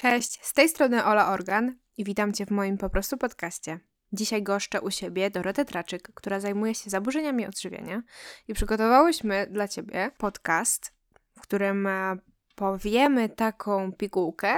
[0.00, 3.80] Cześć, z tej strony Ola Organ i witam Cię w moim po prostu podcaście.
[4.12, 8.02] Dzisiaj goszczę u siebie Dorotę Traczyk, która zajmuje się zaburzeniami odżywiania
[8.48, 10.92] i przygotowałyśmy dla Ciebie podcast,
[11.38, 12.16] w którym e,
[12.54, 14.56] powiemy taką pigułkę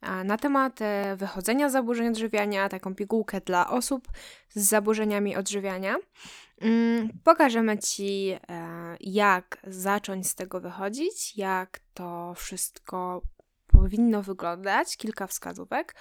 [0.00, 4.08] e, na temat e, wychodzenia z zaburzeń odżywiania, taką pigułkę dla osób
[4.48, 5.96] z zaburzeniami odżywiania.
[6.60, 8.38] Mm, pokażemy Ci,
[9.00, 13.22] jak zacząć z tego wychodzić, jak to wszystko
[13.82, 15.94] powinno wyglądać, kilka wskazówek.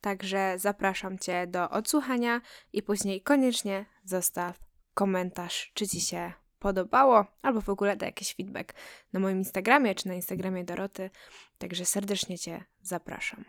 [0.00, 2.40] Także zapraszam Cię do odsłuchania
[2.72, 4.58] i później koniecznie zostaw
[4.94, 8.74] komentarz, czy Ci się podobało, albo w ogóle daj jakiś feedback
[9.12, 11.10] na moim Instagramie czy na Instagramie Doroty.
[11.58, 13.44] Także serdecznie Cię zapraszam.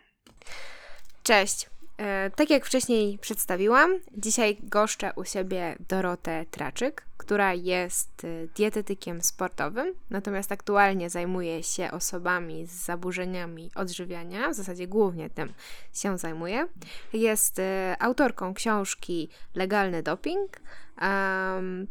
[1.22, 1.70] Cześć!
[2.02, 9.22] E, tak jak wcześniej przedstawiłam, dzisiaj goszczę u siebie Dorotę Traczyk, która jest e, dietetykiem
[9.22, 15.52] sportowym, natomiast aktualnie zajmuje się osobami z zaburzeniami odżywiania, w zasadzie głównie tym
[15.94, 16.66] się zajmuje.
[17.12, 20.60] Jest e, autorką książki Legalny Doping
[21.02, 21.86] um,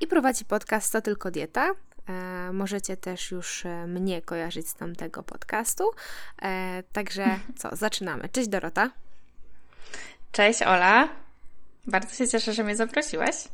[0.00, 1.70] i prowadzi podcast To Tylko Dieta,
[2.52, 5.90] możecie też już mnie kojarzyć z tamtego podcastu.
[6.92, 8.28] Także co, zaczynamy.
[8.28, 8.90] Cześć Dorota.
[10.34, 11.08] Cześć Ola.
[11.86, 13.48] Bardzo się cieszę, że mnie zaprosiłaś.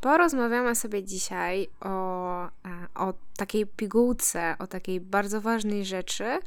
[0.00, 2.44] Porozmawiamy sobie dzisiaj o,
[2.94, 6.38] o takiej pigułce, o takiej bardzo ważnej rzeczy,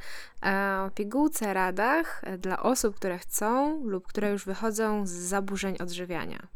[0.86, 6.46] o pigułce radach dla osób, które chcą lub które już wychodzą z zaburzeń odżywiania.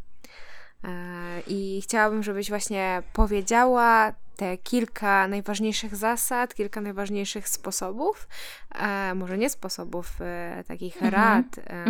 [1.47, 8.29] I chciałabym, żebyś właśnie powiedziała te kilka najważniejszych zasad, kilka najważniejszych sposobów,
[8.75, 11.13] e, może nie sposobów, e, takich mhm.
[11.13, 11.85] rad, e,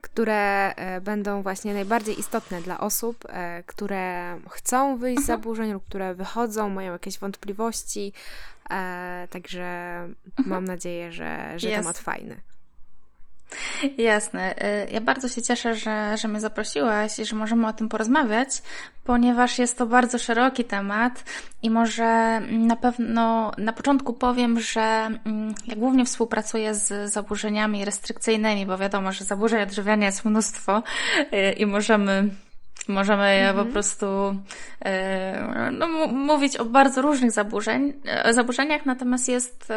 [0.00, 5.40] które będą właśnie najbardziej istotne dla osób, e, które chcą wyjść z mhm.
[5.40, 8.12] zaburzeń lub które wychodzą, mają jakieś wątpliwości.
[8.70, 9.64] E, także
[10.26, 10.48] mhm.
[10.48, 12.36] mam nadzieję, że, że temat fajny.
[13.98, 14.54] Jasne.
[14.86, 18.48] Y, ja bardzo się cieszę, że, że mnie zaprosiłaś i że możemy o tym porozmawiać,
[19.04, 21.24] ponieważ jest to bardzo szeroki temat
[21.62, 28.66] i może na pewno na początku powiem, że mm, ja głównie współpracuję z zaburzeniami restrykcyjnymi,
[28.66, 30.82] bo wiadomo, że zaburzeń odżywiania jest mnóstwo
[31.32, 32.30] y, i możemy
[32.88, 33.66] Możemy mhm.
[33.66, 37.92] po prostu y, no, mówić o bardzo różnych zaburzeń,
[38.30, 39.72] zaburzeniach, natomiast jest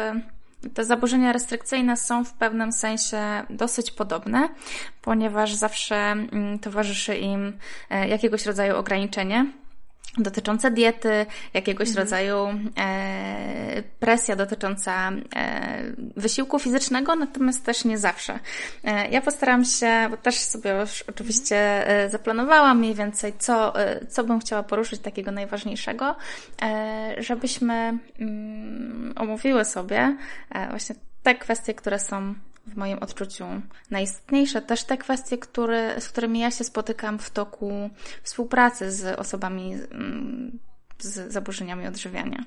[0.74, 3.18] te zaburzenia restrykcyjne są w pewnym sensie
[3.50, 4.48] dosyć podobne,
[5.02, 7.52] ponieważ zawsze mm, towarzyszy im
[7.90, 9.46] e, jakiegoś rodzaju ograniczenie
[10.18, 12.04] dotyczące diety, jakiegoś mhm.
[12.04, 12.36] rodzaju
[12.78, 15.82] e, presja dotycząca e,
[16.16, 18.38] wysiłku fizycznego, natomiast też nie zawsze.
[18.84, 24.06] E, ja postaram się, bo też sobie już oczywiście e, zaplanowałam mniej więcej, co, e,
[24.06, 26.16] co bym chciała poruszyć takiego najważniejszego,
[26.62, 30.16] e, żebyśmy mm, omówiły sobie
[30.70, 32.34] właśnie te kwestie, które są
[32.66, 33.44] w moim odczuciu
[33.90, 34.62] najistotniejsze.
[34.62, 37.90] Też te kwestie, które, z którymi ja się spotykam w toku
[38.22, 40.58] współpracy z osobami mm,
[40.98, 42.44] z zaburzeniami odżywiania.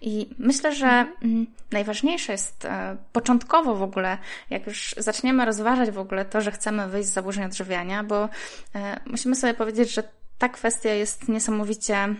[0.00, 4.18] I myślę, że mm, najważniejsze jest e, początkowo w ogóle,
[4.50, 8.28] jak już zaczniemy rozważać w ogóle to, że chcemy wyjść z zaburzeń odżywiania, bo
[8.74, 10.02] e, musimy sobie powiedzieć, że
[10.38, 12.14] ta kwestia jest niesamowicie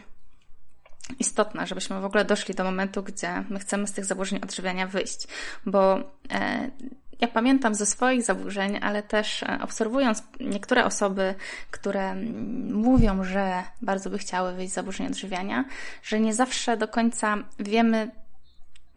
[1.19, 5.29] istotna, żebyśmy w ogóle doszli do momentu, gdzie my chcemy z tych zaburzeń odżywiania wyjść,
[5.67, 5.99] bo
[6.31, 6.71] e,
[7.21, 11.35] ja pamiętam ze swoich zaburzeń, ale też e, obserwując niektóre osoby,
[11.71, 12.15] które
[12.73, 15.65] mówią, że bardzo by chciały wyjść z zaburzeń odżywiania,
[16.03, 18.11] że nie zawsze do końca wiemy,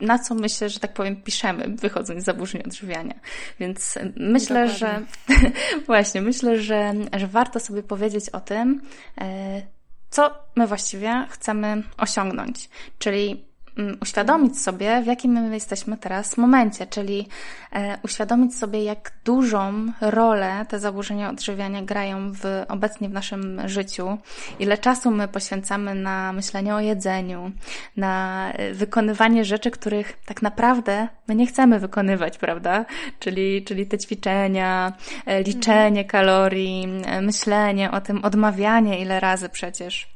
[0.02, 3.16] na co my się, że tak powiem, piszemy, wychodząc z zaburzeń odżywiania.
[3.60, 4.78] Więc myślę, Dokładnie.
[4.78, 5.02] że
[5.88, 8.82] właśnie, myślę, że, że warto sobie powiedzieć o tym,
[9.22, 9.62] e,
[10.10, 12.70] co my właściwie chcemy osiągnąć.
[13.00, 13.53] Czyli Mm,
[14.02, 17.28] uświadomić sobie, w jakim my jesteśmy teraz momencie, czyli
[17.72, 24.18] e, uświadomić sobie, jak dużą rolę te zaburzenia odżywiania grają w, obecnie w naszym życiu,
[24.60, 27.52] ile czasu my poświęcamy na myślenie o jedzeniu,
[27.98, 32.86] na e, wykonywanie rzeczy, których tak naprawdę my nie chcemy wykonywać, prawda?
[33.20, 34.94] Czyli, czyli te ćwiczenia,
[35.26, 36.88] e, liczenie kalorii,
[37.22, 40.13] myślenie o tym, odmawianie ile razy przecież.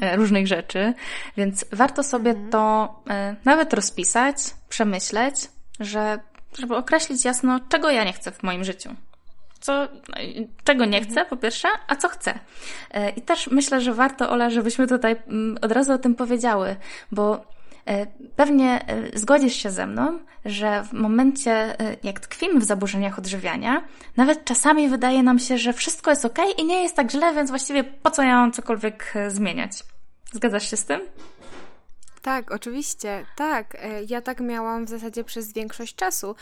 [0.00, 0.94] E, różnych rzeczy,
[1.36, 2.50] więc warto sobie mhm.
[2.50, 4.36] to e, nawet rozpisać,
[4.68, 5.34] przemyśleć,
[5.80, 6.18] że,
[6.58, 8.90] żeby określić jasno, czego ja nie chcę w moim życiu.
[9.60, 9.88] Co,
[10.64, 12.38] czego nie chcę, po pierwsze, a co chcę.
[12.90, 16.76] E, I też myślę, że warto, Ola, żebyśmy tutaj mm, od razu o tym powiedziały,
[17.12, 17.57] bo E,
[18.36, 23.82] pewnie e, zgodzisz się ze mną, że w momencie, e, jak tkwimy w zaburzeniach odżywiania,
[24.16, 27.50] nawet czasami wydaje nam się, że wszystko jest ok i nie jest tak źle, więc
[27.50, 29.72] właściwie po co ja mam cokolwiek zmieniać?
[30.32, 31.00] Zgadzasz się z tym?
[32.22, 33.74] Tak, oczywiście, tak.
[33.74, 36.34] E, ja tak miałam w zasadzie przez większość czasu.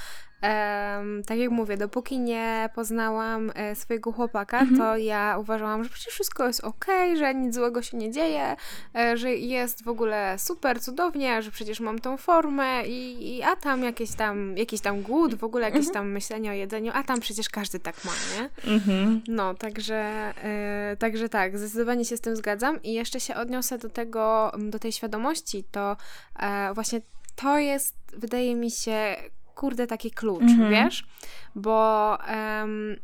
[0.43, 4.79] Um, tak jak mówię, dopóki nie poznałam e, swojego chłopaka, mhm.
[4.79, 6.87] to ja uważałam, że przecież wszystko jest ok,
[7.19, 8.57] że nic złego się nie dzieje,
[8.95, 13.57] e, że jest w ogóle super, cudownie, że przecież mam tą formę i, i a
[13.57, 15.95] tam jakieś tam, jakiś tam głód, w ogóle jakieś mhm.
[15.95, 18.73] tam myślenie o jedzeniu, a tam przecież każdy tak ma, nie?
[18.73, 19.23] Mhm.
[19.29, 23.89] No, także, e, także tak, zdecydowanie się z tym zgadzam i jeszcze się odniosę do
[23.89, 25.97] tego, do tej świadomości, to
[26.39, 27.01] e, właśnie
[27.37, 29.17] to jest, wydaje mi się,
[29.57, 30.71] kurde, taki klucz, mhm.
[30.71, 31.07] wiesz?
[31.55, 32.97] Bo um,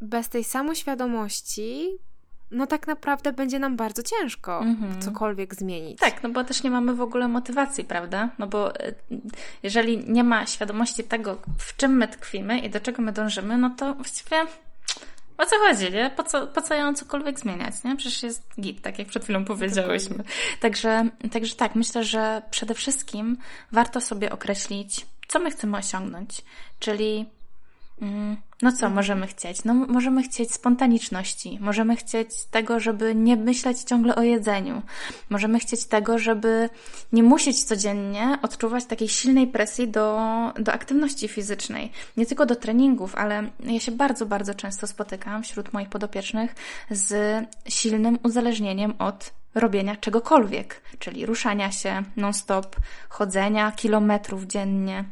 [0.00, 1.98] bez tej samoświadomości
[2.50, 5.00] no tak naprawdę będzie nam bardzo ciężko mhm.
[5.00, 5.98] cokolwiek zmienić.
[5.98, 8.30] Tak, no bo też nie mamy w ogóle motywacji, prawda?
[8.38, 8.94] No bo e,
[9.62, 13.70] jeżeli nie ma świadomości tego, w czym my tkwimy i do czego my dążymy, no
[13.70, 14.46] to właściwie
[15.38, 16.10] o co chodzi, nie?
[16.16, 17.96] Po co, po co ją cokolwiek zmieniać, nie?
[17.96, 20.24] Przecież jest git, tak jak przed chwilą powiedziałyśmy.
[20.60, 23.36] Także, także tak, myślę, że przede wszystkim
[23.72, 26.42] warto sobie określić, co my chcemy osiągnąć.
[26.78, 27.26] Czyli,
[28.02, 29.64] mm, no co możemy chcieć?
[29.64, 34.82] No, możemy chcieć spontaniczności, możemy chcieć tego, żeby nie myśleć ciągle o jedzeniu,
[35.30, 36.68] możemy chcieć tego, żeby
[37.12, 40.18] nie musieć codziennie odczuwać takiej silnej presji do,
[40.58, 41.92] do aktywności fizycznej.
[42.16, 46.54] Nie tylko do treningów, ale ja się bardzo, bardzo często spotykam wśród moich podopiecznych
[46.90, 47.12] z
[47.68, 52.76] silnym uzależnieniem od robienia czegokolwiek, czyli ruszania się non-stop,
[53.08, 55.04] chodzenia kilometrów dziennie,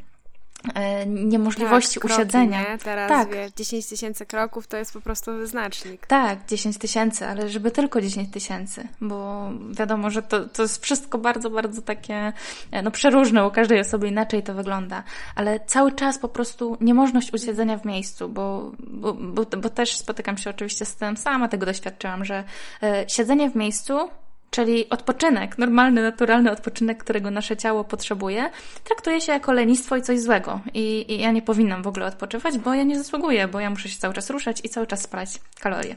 [1.07, 2.63] niemożliwości tak, usiedzenia.
[2.63, 2.79] Nie?
[2.79, 3.31] Teraz tak.
[3.35, 6.07] wiesz, 10 tysięcy kroków to jest po prostu wyznacznik.
[6.07, 11.19] Tak, 10 tysięcy, ale żeby tylko 10 tysięcy, bo wiadomo, że to, to jest wszystko
[11.19, 12.33] bardzo, bardzo takie
[12.71, 15.03] e, no przeróżne, u każdej osoby inaczej to wygląda,
[15.35, 20.39] ale cały czas po prostu niemożność usiedzenia w miejscu, bo, bo, bo, bo też spotykam
[20.39, 22.45] się oczywiście z tym, sama tego doświadczyłam, że
[22.83, 24.09] e, siedzenie w miejscu
[24.51, 28.51] czyli odpoczynek, normalny, naturalny odpoczynek, którego nasze ciało potrzebuje,
[28.85, 30.61] traktuje się jako lenistwo i coś złego.
[30.75, 33.89] I, I, ja nie powinnam w ogóle odpoczywać, bo ja nie zasługuję, bo ja muszę
[33.89, 35.29] się cały czas ruszać i cały czas spalać
[35.61, 35.97] kalorie.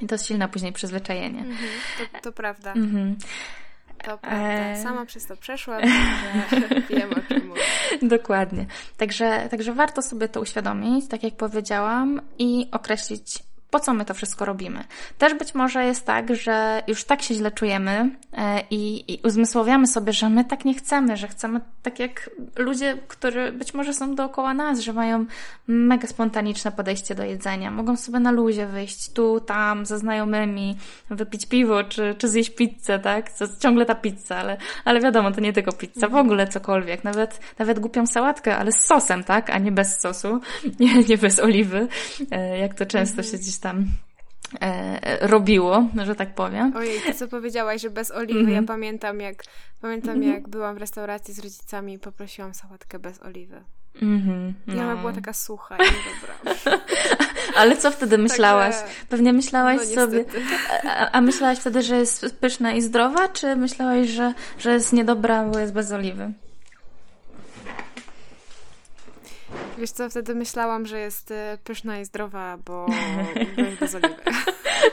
[0.00, 1.40] I to jest silne później przyzwyczajenie.
[1.40, 2.72] Mhm, to, to, prawda.
[2.72, 3.16] Mhm.
[4.04, 4.38] To prawda.
[4.38, 5.82] E, Sama przez to przeszłam,
[6.50, 7.60] że wiem o czym mówię.
[8.02, 8.66] Dokładnie.
[8.96, 13.38] Także, także warto sobie to uświadomić, tak jak powiedziałam, i określić
[13.70, 14.84] po co my to wszystko robimy.
[15.18, 19.86] Też być może jest tak, że już tak się źle czujemy e, i, i uzmysłowiamy
[19.86, 24.14] sobie, że my tak nie chcemy, że chcemy tak jak ludzie, którzy być może są
[24.14, 25.26] dookoła nas, że mają
[25.66, 27.70] mega spontaniczne podejście do jedzenia.
[27.70, 30.76] Mogą sobie na luzie wyjść tu, tam, ze znajomymi,
[31.10, 33.32] wypić piwo, czy, czy zjeść pizzę, tak?
[33.32, 37.04] To ciągle ta pizza, ale, ale wiadomo, to nie tylko pizza, w ogóle cokolwiek.
[37.04, 39.50] Nawet, nawet głupią sałatkę, ale z sosem, tak?
[39.50, 40.40] A nie bez sosu,
[40.80, 41.88] nie, nie bez oliwy,
[42.30, 43.86] e, jak to często się gdzieś tam
[44.60, 46.76] e, robiło, że tak powiem.
[46.76, 48.54] Ojej, ty co powiedziałaś, że bez oliwy, mm -hmm.
[48.54, 49.42] ja pamiętam jak
[49.80, 50.34] pamiętam mm -hmm.
[50.34, 53.64] jak byłam w restauracji z rodzicami i poprosiłam sałatkę bez oliwy.
[53.96, 54.74] Mm-hmm, no.
[54.74, 56.78] I ona była taka sucha i dobra.
[57.60, 58.74] Ale co wtedy myślałaś?
[58.76, 60.24] Także, Pewnie myślałaś no, sobie.
[60.84, 65.44] A, a, myślałaś wtedy, że jest pyszna i zdrowa, czy myślałaś, że, że jest niedobra,
[65.44, 66.32] bo jest bez oliwy?
[69.78, 72.86] Wiesz co, wtedy myślałam, że jest e, pyszna i zdrowa, bo,
[73.56, 74.14] bo jest bez oliwy.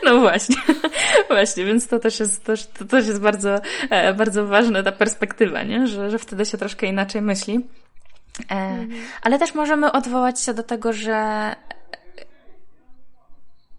[0.03, 0.55] No właśnie,
[1.29, 3.55] właśnie, więc to też jest, to, to też jest bardzo,
[3.89, 5.87] e, bardzo ważna ta perspektywa, nie?
[5.87, 7.67] Że, że wtedy się troszkę inaczej myśli.
[8.49, 9.01] E, mhm.
[9.21, 11.55] Ale też możemy odwołać się do tego, że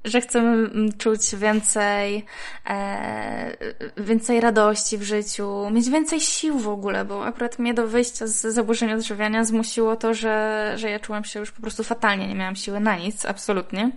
[0.05, 2.25] że chcemy mm, czuć więcej,
[2.67, 3.57] e,
[3.97, 8.41] więcej radości w życiu, mieć więcej sił w ogóle, bo akurat mnie do wyjścia z
[8.41, 12.57] zaburzeń odżywiania zmusiło to, że, że ja czułam się już po prostu fatalnie, nie miałam
[12.57, 13.91] siły na nic, absolutnie.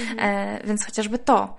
[0.00, 0.18] Mhm.
[0.18, 1.56] E, więc chociażby to.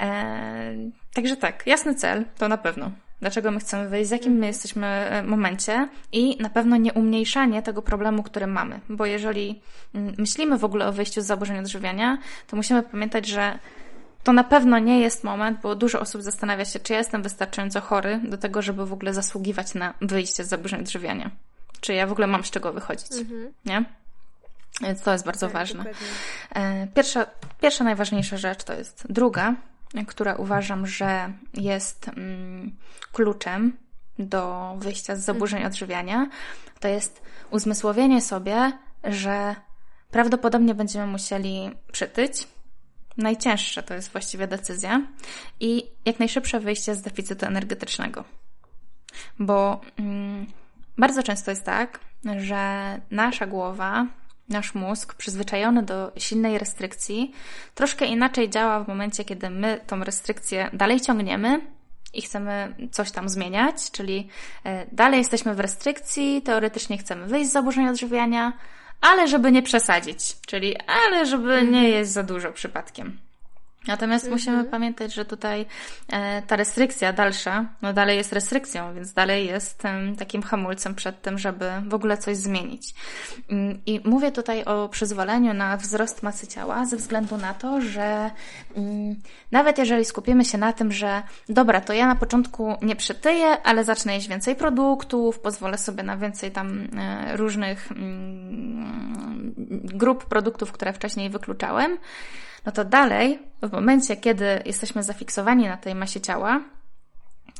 [0.00, 0.74] E,
[1.14, 4.86] także tak, jasny cel, to na pewno dlaczego my chcemy wyjść, w jakim my jesteśmy
[4.86, 8.80] e, momencie i na pewno nie umniejszanie tego problemu, który mamy.
[8.88, 9.62] Bo jeżeli
[9.94, 13.58] mm, myślimy w ogóle o wyjściu z zaburzeń odżywiania, to musimy pamiętać, że
[14.24, 17.80] to na pewno nie jest moment, bo dużo osób zastanawia się, czy ja jestem wystarczająco
[17.80, 21.30] chory do tego, żeby w ogóle zasługiwać na wyjście z zaburzeń odżywiania.
[21.80, 23.52] Czy ja w ogóle mam z czego wychodzić, mhm.
[23.64, 23.84] nie?
[24.80, 25.78] Więc to jest bardzo tak, ważne.
[25.78, 26.06] Dokładnie.
[26.54, 27.26] E, pierwsza,
[27.60, 29.54] pierwsza najważniejsza rzecz to jest druga,
[30.06, 32.76] która uważam, że jest mm,
[33.12, 33.76] kluczem
[34.18, 36.26] do wyjścia z zaburzeń odżywiania,
[36.80, 38.72] to jest uzmysłowienie sobie,
[39.04, 39.56] że
[40.10, 42.48] prawdopodobnie będziemy musieli przytyć.
[43.16, 45.02] Najcięższa to jest właściwie decyzja
[45.60, 48.24] i jak najszybsze wyjście z deficytu energetycznego.
[49.38, 50.46] Bo mm,
[50.98, 52.00] bardzo często jest tak,
[52.38, 54.06] że nasza głowa
[54.50, 57.32] nasz mózg, przyzwyczajony do silnej restrykcji,
[57.74, 61.60] troszkę inaczej działa w momencie, kiedy my tą restrykcję dalej ciągniemy
[62.14, 64.28] i chcemy coś tam zmieniać, czyli
[64.64, 68.52] e, dalej jesteśmy w restrykcji, teoretycznie chcemy wyjść z zaburzeń odżywiania,
[69.00, 73.29] ale żeby nie przesadzić, czyli ale żeby nie jeść za dużo przypadkiem.
[73.86, 74.32] Natomiast mhm.
[74.32, 75.66] musimy pamiętać, że tutaj
[76.08, 79.82] e, ta restrykcja dalsza, no dalej jest restrykcją, więc dalej jest
[80.18, 82.94] takim hamulcem przed tym, żeby w ogóle coś zmienić.
[83.50, 88.30] Mm, I mówię tutaj o przyzwoleniu na wzrost masy ciała ze względu na to, że
[88.76, 89.16] mm,
[89.52, 93.84] nawet jeżeli skupimy się na tym, że dobra, to ja na początku nie przytyję, ale
[93.84, 100.92] zacznę jeść więcej produktów, pozwolę sobie na więcej tam e, różnych mm, grup produktów, które
[100.92, 101.98] wcześniej wykluczałem,
[102.66, 106.60] no to dalej, w momencie, kiedy jesteśmy zafiksowani na tej masie ciała,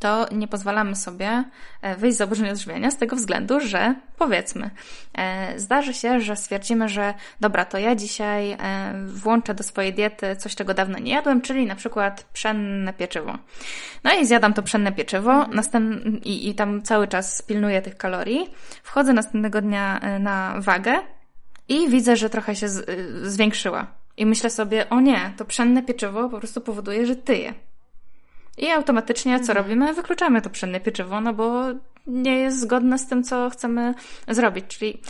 [0.01, 1.45] to nie pozwalamy sobie
[1.83, 4.71] e, wyjść z zaburzeń odżywiania z tego względu, że powiedzmy,
[5.15, 8.57] e, zdarzy się, że stwierdzimy, że dobra, to ja dzisiaj e,
[9.07, 13.39] włączę do swojej diety coś, czego dawno nie jadłem, czyli na przykład pszenne pieczywo.
[14.05, 15.55] No i zjadam to pszenne pieczywo mhm.
[15.55, 16.05] następ...
[16.25, 18.51] I, i tam cały czas pilnuję tych kalorii.
[18.83, 20.99] Wchodzę następnego dnia na wagę
[21.69, 22.91] i widzę, że trochę się z...
[23.33, 27.55] zwiększyła i myślę sobie, o nie, to pszenne pieczywo po prostu powoduje, że tyję.
[28.59, 29.59] I automatycznie co mhm.
[29.59, 29.95] robimy?
[29.95, 31.65] Wykluczamy to pszenne pieczywo, no bo
[32.07, 33.95] nie jest zgodne z tym, co chcemy
[34.29, 34.65] zrobić.
[34.67, 35.03] Czyli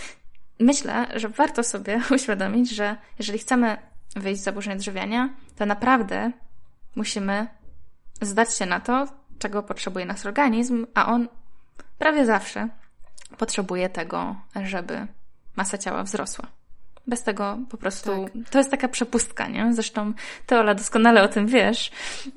[0.60, 3.76] myślę, że warto sobie uświadomić, że jeżeli chcemy
[4.16, 6.30] wyjść z zaburzeń odżywiania, to naprawdę
[6.96, 7.46] musimy
[8.20, 9.06] zdać się na to,
[9.38, 11.28] czego potrzebuje nasz organizm, a on
[11.98, 12.68] prawie zawsze
[13.38, 15.06] potrzebuje tego, żeby
[15.56, 16.59] masa ciała wzrosła.
[17.10, 18.32] Bez tego po prostu tak.
[18.50, 19.74] to jest taka przepustka, nie?
[19.74, 20.12] Zresztą
[20.46, 21.90] ty, Ola, doskonale o tym wiesz.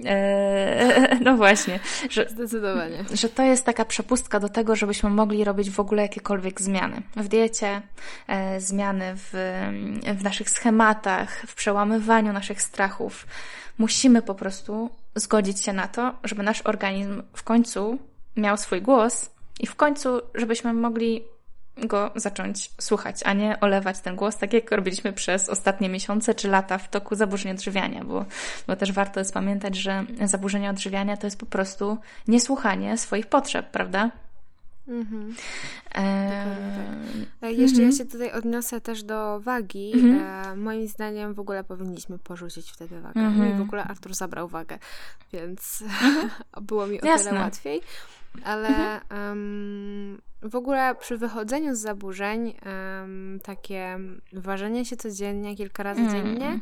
[0.06, 1.80] Eee, no właśnie.
[2.10, 3.06] Że, Zdecydowanie.
[3.14, 7.28] Że to jest taka przepustka do tego, żebyśmy mogli robić w ogóle jakiekolwiek zmiany w
[7.28, 7.82] diecie,
[8.28, 9.30] e, zmiany w,
[10.18, 13.28] w naszych schematach, w przełamywaniu naszych strachów.
[13.78, 18.00] Musimy po prostu zgodzić się na to, żeby nasz organizm w końcu
[18.38, 21.24] miał swój głos i w końcu, żebyśmy mogli
[21.78, 26.48] go zacząć słuchać, a nie olewać ten głos, tak jak robiliśmy przez ostatnie miesiące czy
[26.48, 28.26] lata w toku zaburzeń odżywiania, bo,
[28.68, 33.72] bo też warto jest pamiętać, że zaburzenia odżywiania to jest po prostu niesłuchanie swoich potrzeb,
[33.72, 34.12] prawda?
[34.88, 35.36] Mhm.
[35.96, 36.56] E...
[37.40, 37.52] Tak.
[37.52, 37.92] Jeszcze mhm.
[37.92, 39.92] ja się tutaj odniosę też do wagi.
[39.94, 40.22] Mhm.
[40.22, 43.22] E, moim zdaniem w ogóle powinniśmy porzucić wtedy wagę.
[43.22, 43.62] No i w mhm.
[43.62, 44.80] ogóle Artur zabrał wagę,
[45.34, 46.30] więc mhm.
[46.68, 47.30] było mi o Jasne.
[47.30, 47.82] tyle łatwiej.
[48.44, 54.00] Ale um, w ogóle przy wychodzeniu z zaburzeń um, takie
[54.34, 56.12] ważenie się codziennie, kilka razy mm.
[56.12, 56.60] dziennie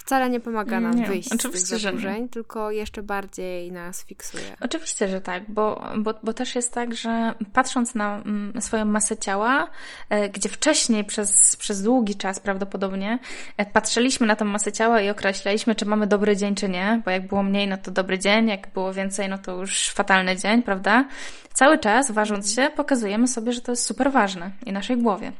[0.00, 4.56] wcale nie pomaga nam nie, wyjść oczywiście, z tych zaburzeń, tylko jeszcze bardziej nas fiksuje.
[4.60, 9.16] Oczywiście, że tak, bo, bo, bo też jest tak, że patrząc na mm, swoją masę
[9.16, 9.68] ciała,
[10.10, 13.18] e, gdzie wcześniej przez, przez długi czas prawdopodobnie
[13.56, 17.10] e, patrzyliśmy na tę masę ciała i określaliśmy, czy mamy dobry dzień, czy nie, bo
[17.10, 20.62] jak było mniej, no to dobry dzień, jak było więcej, no to już fatalny dzień,
[20.62, 21.04] prawda?
[21.52, 25.32] Cały czas, ważąc się, pokazujemy sobie, że to jest super ważne i naszej głowie.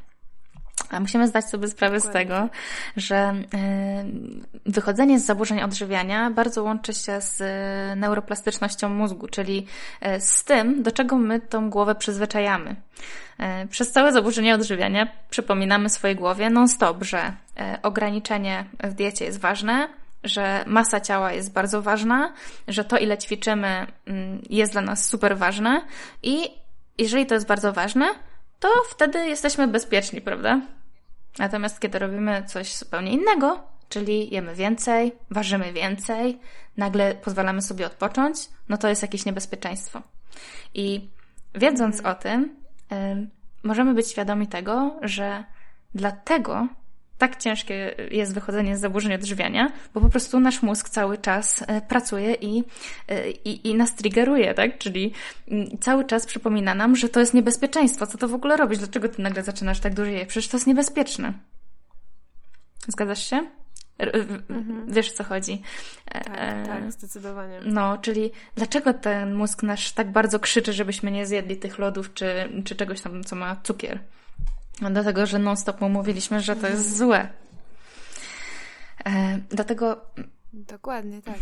[0.90, 2.20] A musimy zdać sobie sprawę Dokładnie.
[2.20, 2.49] z tego,
[2.97, 3.42] że e,
[4.66, 9.66] wychodzenie z zaburzeń odżywiania bardzo łączy się z e, neuroplastycznością mózgu, czyli
[10.00, 12.76] e, z tym, do czego my tą głowę przyzwyczajamy.
[13.70, 17.32] Przez całe zaburzenie odżywiania przypominamy swojej głowie non-stop, że
[17.82, 19.88] ograniczenie w diecie jest ważne,
[20.25, 22.32] że masa ciała jest bardzo ważna,
[22.68, 25.82] że to, ile ćwiczymy, mm, jest dla nas super ważne
[26.23, 26.50] i
[26.99, 28.06] jeżeli to jest bardzo ważne,
[28.61, 30.61] to wtedy jesteśmy bezpieczni, prawda?
[31.39, 36.39] Natomiast kiedy robimy coś zupełnie innego, czyli jemy więcej, ważymy więcej,
[36.77, 38.37] nagle pozwalamy sobie odpocząć,
[38.69, 40.03] no to jest jakieś niebezpieczeństwo.
[40.75, 41.09] I
[41.55, 42.57] wiedząc o tym,
[43.63, 45.45] możemy być świadomi tego, że
[45.95, 46.69] dlatego
[47.21, 51.81] tak ciężkie jest wychodzenie z zaburzeń odżywiania, bo po prostu nasz mózg cały czas e,
[51.81, 52.65] pracuje i,
[53.09, 54.79] e, i, i nas triggeruje, tak?
[54.79, 55.12] Czyli
[55.49, 58.07] mm, cały czas przypomina nam, że to jest niebezpieczeństwo.
[58.07, 58.79] Co to w ogóle robisz?
[58.79, 60.27] Dlaczego ty nagle zaczynasz tak dużo jeść?
[60.27, 61.33] Przecież to jest niebezpieczne.
[62.89, 63.47] Zgadzasz się?
[64.49, 64.87] Mhm.
[64.89, 65.62] Wiesz, o co chodzi.
[66.05, 66.67] Tak, e...
[66.67, 67.61] tak, zdecydowanie.
[67.65, 72.49] No, czyli dlaczego ten mózg nasz tak bardzo krzyczy, żebyśmy nie zjedli tych lodów czy,
[72.65, 74.00] czy czegoś tam, co ma cukier?
[74.81, 77.29] Dlatego, że non-stop mu mówiliśmy, że to jest złe.
[79.07, 80.01] E, dlatego.
[80.53, 81.37] Dokładnie, tak.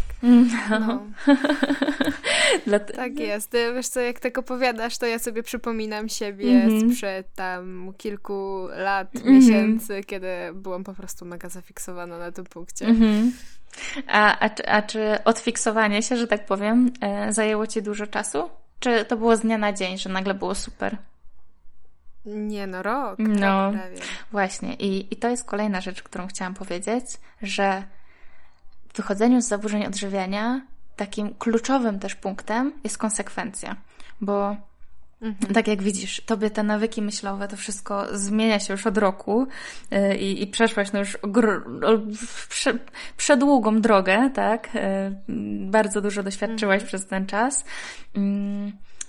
[0.71, 1.03] No.
[2.67, 2.81] no.
[2.81, 3.53] Tak jest.
[3.75, 6.93] Wiesz co, jak tak opowiadasz, to ja sobie przypominam siebie mm-hmm.
[6.93, 9.31] sprzed tam kilku lat, mm-hmm.
[9.31, 12.87] miesięcy, kiedy byłam po prostu mega zafiksowana na tym punkcie.
[12.87, 13.31] Mm-hmm.
[14.07, 18.51] A, a, a czy odfiksowanie się, że tak powiem, e, zajęło Ci dużo czasu?
[18.81, 20.97] Czy to było z dnia na dzień, że nagle było super?
[22.35, 23.19] Nie no, rok.
[23.19, 23.97] No, prawie.
[24.33, 24.75] właśnie.
[24.75, 27.05] I, I to jest kolejna rzecz, którą chciałam powiedzieć,
[27.43, 27.83] że
[28.89, 30.61] w wychodzeniu z zaburzeń odżywiania
[30.97, 33.77] takim kluczowym też punktem jest konsekwencja,
[34.21, 34.57] bo
[35.23, 35.55] Mhm.
[35.55, 39.47] Tak jak widzisz, tobie te nawyki myślowe, to wszystko zmienia się już od roku
[39.91, 41.19] yy, i, przeszłaś no już
[42.49, 42.79] prze,
[43.17, 44.75] przedługą drogę, tak?
[44.75, 44.81] Yy,
[45.71, 46.89] bardzo dużo doświadczyłaś mhm.
[46.89, 47.65] przez ten czas.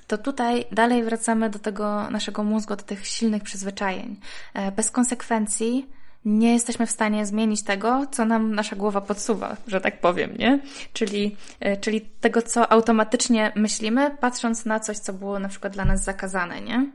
[0.10, 4.20] To tutaj dalej wracamy do tego naszego mózgu, do tych silnych przyzwyczajeń.
[4.54, 5.90] E, bez konsekwencji
[6.26, 10.60] nie jesteśmy w stanie zmienić tego, co nam nasza głowa podsuwa, że tak powiem, nie?
[10.94, 15.86] Czyli, e, czyli tego, co automatycznie myślimy, patrząc na coś, co było na przykład dla
[15.86, 16.92] nas zakazane, nie?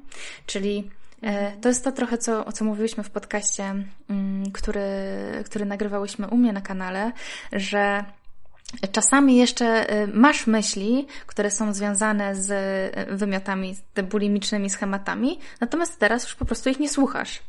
[0.47, 0.91] Czyli
[1.23, 3.75] e, to jest to trochę, co, o co mówiłyśmy w podcaście,
[4.11, 4.83] mm, który,
[5.45, 7.13] który nagrywałyśmy u mnie na kanale,
[7.53, 8.05] że
[8.93, 12.51] Czasami jeszcze y, masz myśli, które są związane z
[13.11, 17.43] y, wymiotami, z bulimicznymi schematami, natomiast teraz już po prostu ich nie słuchasz.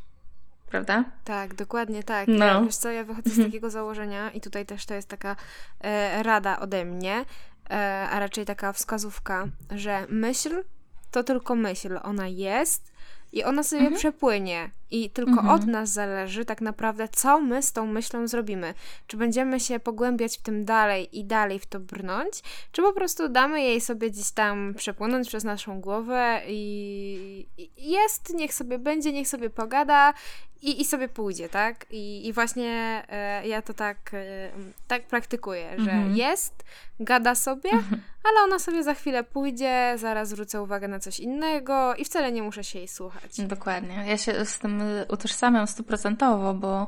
[0.70, 1.04] Prawda?
[1.24, 2.28] Tak, dokładnie tak.
[2.28, 2.46] No.
[2.46, 3.48] Ja, wiesz co, ja wychodzę z mhm.
[3.48, 5.36] takiego założenia i tutaj też to jest taka
[5.82, 7.26] e, rada ode mnie,
[7.70, 10.64] e, a raczej taka wskazówka, że myśl
[11.12, 12.00] to tylko myśl.
[12.04, 12.95] Ona jest
[13.36, 14.00] i ona sobie mhm.
[14.00, 14.70] przepłynie.
[14.92, 15.50] I tylko mhm.
[15.50, 18.74] od nas zależy tak naprawdę, co my z tą myślą zrobimy.
[19.08, 23.30] Czy będziemy się pogłębiać w tym dalej i dalej w to brnąć, czy po prostu
[23.30, 29.14] damy jej sobie gdzieś tam przepłynąć przez naszą głowę i, i jest, niech sobie będzie,
[29.14, 30.14] niech sobie pogada
[30.62, 31.86] i, i sobie pójdzie, tak?
[31.90, 34.52] I, i właśnie e, ja to tak, e,
[34.88, 36.16] tak praktykuję, że mhm.
[36.16, 36.64] jest,
[37.00, 38.02] gada sobie, mhm.
[38.24, 42.44] ale ona sobie za chwilę pójdzie, zaraz zwrócę uwagę na coś innego i wcale nie
[42.44, 43.42] muszę się jej słuchać.
[43.42, 44.04] Dokładnie.
[44.08, 46.88] Ja się z tym utożsamiam stuprocentowo, bo,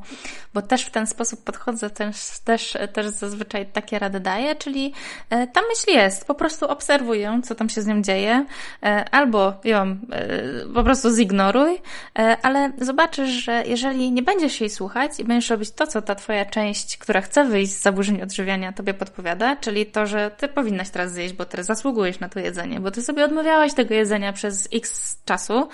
[0.54, 4.94] bo też w ten sposób podchodzę, też, też, też zazwyczaj takie rady daję, czyli
[5.30, 8.46] e, ta myśl jest, po prostu obserwuj ją, co tam się z nią dzieje,
[8.84, 9.98] e, albo ją e,
[10.74, 11.82] po prostu zignoruj,
[12.42, 16.46] ale zobaczysz, że jeżeli nie będziesz jej słuchać i będziesz robić to, co ta twoja
[16.46, 21.12] część, która chce wyjść z zaburzeń odżywiania, tobie podpowiada, czyli to, że ty powinnaś teraz
[21.12, 25.18] zjeść, bo teraz zasługujesz na to jedzenie, bo ty sobie odmawiałaś tego jedzenia przez x
[25.26, 25.70] czasu,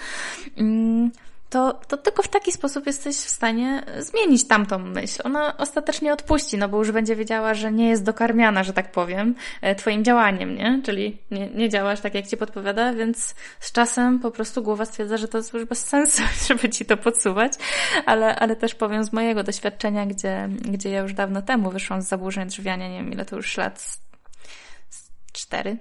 [0.58, 1.12] mm,
[1.54, 5.22] to, to tylko w taki sposób jesteś w stanie zmienić tamtą myśl.
[5.24, 9.36] Ona ostatecznie odpuści, no bo już będzie wiedziała, że nie jest dokarmiana, że tak powiem,
[9.62, 10.82] e, twoim działaniem, nie?
[10.84, 15.18] Czyli nie, nie działasz tak, jak ci podpowiada, więc z czasem po prostu głowa stwierdza,
[15.18, 17.54] że to jest już bez sensu, żeby ci to podsuwać,
[18.06, 22.08] ale, ale też powiem z mojego doświadczenia, gdzie, gdzie ja już dawno temu wyszłam z
[22.08, 24.03] zaburzeń drzwiania, nie wiem ile to już lat,
[25.54, 25.78] cztery,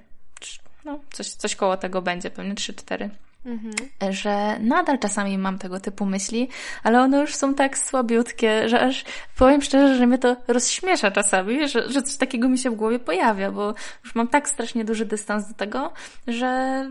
[0.85, 3.11] no coś, coś koło tego będzie, pewnie trzy, cztery
[3.47, 3.73] Mhm.
[4.13, 6.49] Że nadal czasami mam tego typu myśli,
[6.83, 9.05] ale one już są tak słabiutkie, że aż
[9.37, 12.99] powiem szczerze, że mnie to rozśmiesza czasami, że, że coś takiego mi się w głowie
[12.99, 15.93] pojawia, bo już mam tak strasznie duży dystans do tego,
[16.27, 16.89] że,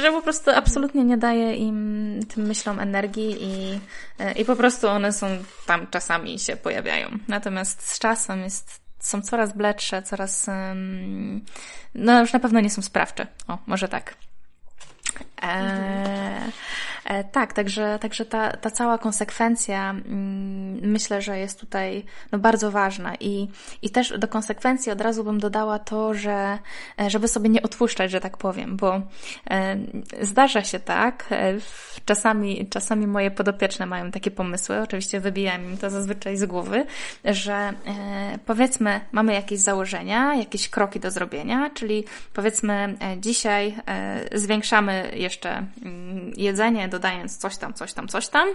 [0.00, 3.80] że po prostu absolutnie nie daje im tym myślom energii i,
[4.40, 5.26] i po prostu one są
[5.66, 7.08] tam czasami się pojawiają.
[7.28, 10.46] Natomiast z czasem jest są coraz bledsze, coraz,
[11.94, 13.26] no już na pewno nie są sprawcze.
[13.48, 14.14] O, może tak.
[15.42, 16.50] E, e,
[17.32, 23.14] tak, także, także ta, ta cała konsekwencja mm, myślę, że jest tutaj no, bardzo ważna.
[23.20, 23.48] I,
[23.82, 26.58] i też do konsekwencji od razu bym dodała to, że
[27.00, 29.00] e, żeby sobie nie odpuszczać, że tak powiem, bo
[29.50, 29.76] e,
[30.20, 31.54] zdarza się tak, e,
[32.04, 36.86] czasami, czasami moje podopieczne mają takie pomysły, oczywiście wybijam im to zazwyczaj z głowy,
[37.24, 37.72] że e,
[38.46, 43.76] powiedzmy mamy jakieś założenia, jakieś kroki do zrobienia, czyli powiedzmy dzisiaj
[44.32, 48.48] zwiększamy jeszcze mm, jedzenie, dodając coś tam, coś tam, coś tam.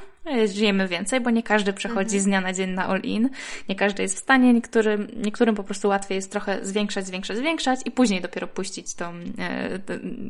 [0.45, 2.21] Żyjemy więcej, bo nie każdy przechodzi mhm.
[2.21, 3.30] z dnia na dzień na all-in.
[3.69, 7.80] Nie każdy jest w stanie, niektórym, niektórym po prostu łatwiej jest trochę zwiększać, zwiększać, zwiększać
[7.86, 9.80] i później dopiero puścić tą, e,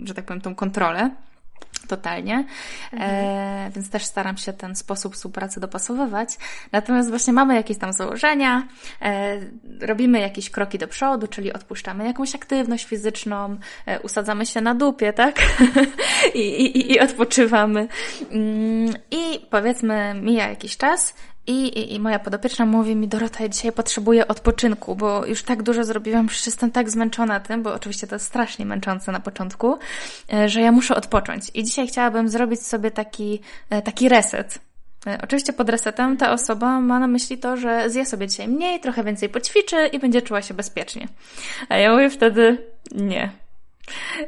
[0.03, 1.09] że tak powiem, tą kontrolę
[1.87, 2.45] totalnie,
[2.93, 3.11] mhm.
[3.11, 6.29] e, więc też staram się ten sposób współpracy dopasowywać.
[6.71, 8.67] Natomiast właśnie mamy jakieś tam założenia,
[9.01, 9.37] e,
[9.81, 15.13] robimy jakieś kroki do przodu, czyli odpuszczamy jakąś aktywność fizyczną, e, usadzamy się na dupie,
[15.13, 15.39] tak?
[16.35, 17.87] I, i, I odpoczywamy.
[18.31, 21.13] Mm, I powiedzmy, mija jakiś czas
[21.49, 25.63] i, i, I, moja podopieczna mówi mi, Dorota, ja dzisiaj potrzebuję odpoczynku, bo już tak
[25.63, 29.77] dużo zrobiłam, już jestem tak zmęczona tym, bo oczywiście to jest strasznie męczące na początku,
[30.33, 31.43] e, że ja muszę odpocząć.
[31.53, 34.59] I dzisiaj chciałabym zrobić sobie taki, e, taki reset.
[35.07, 38.79] E, oczywiście pod resetem ta osoba ma na myśli to, że zje sobie dzisiaj mniej,
[38.79, 41.07] trochę więcej poćwiczy i będzie czuła się bezpiecznie.
[41.69, 42.57] A ja mówię wtedy,
[42.91, 43.31] nie,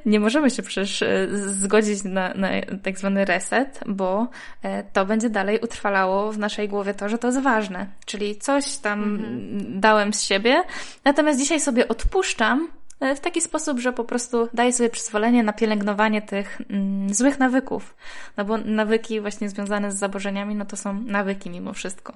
[0.06, 2.50] nie możemy się przecież e, zgodzić na, na
[2.84, 4.28] tak zwany reset, bo
[4.64, 7.88] e, to będzie dalej utrwalało w naszej głowie to, że to jest ważne.
[8.06, 9.80] Czyli coś tam mhm.
[9.80, 10.64] dałem z siebie,
[11.06, 12.70] natomiast dzisiaj sobie odpuszczam
[13.00, 17.40] e, w taki sposób, że po prostu daję sobie przyzwolenie na pielęgnowanie tych mm, złych
[17.40, 17.96] nawyków.
[18.38, 22.14] No bo nawyki właśnie związane z zaburzeniami, no to są nawyki mimo wszystko.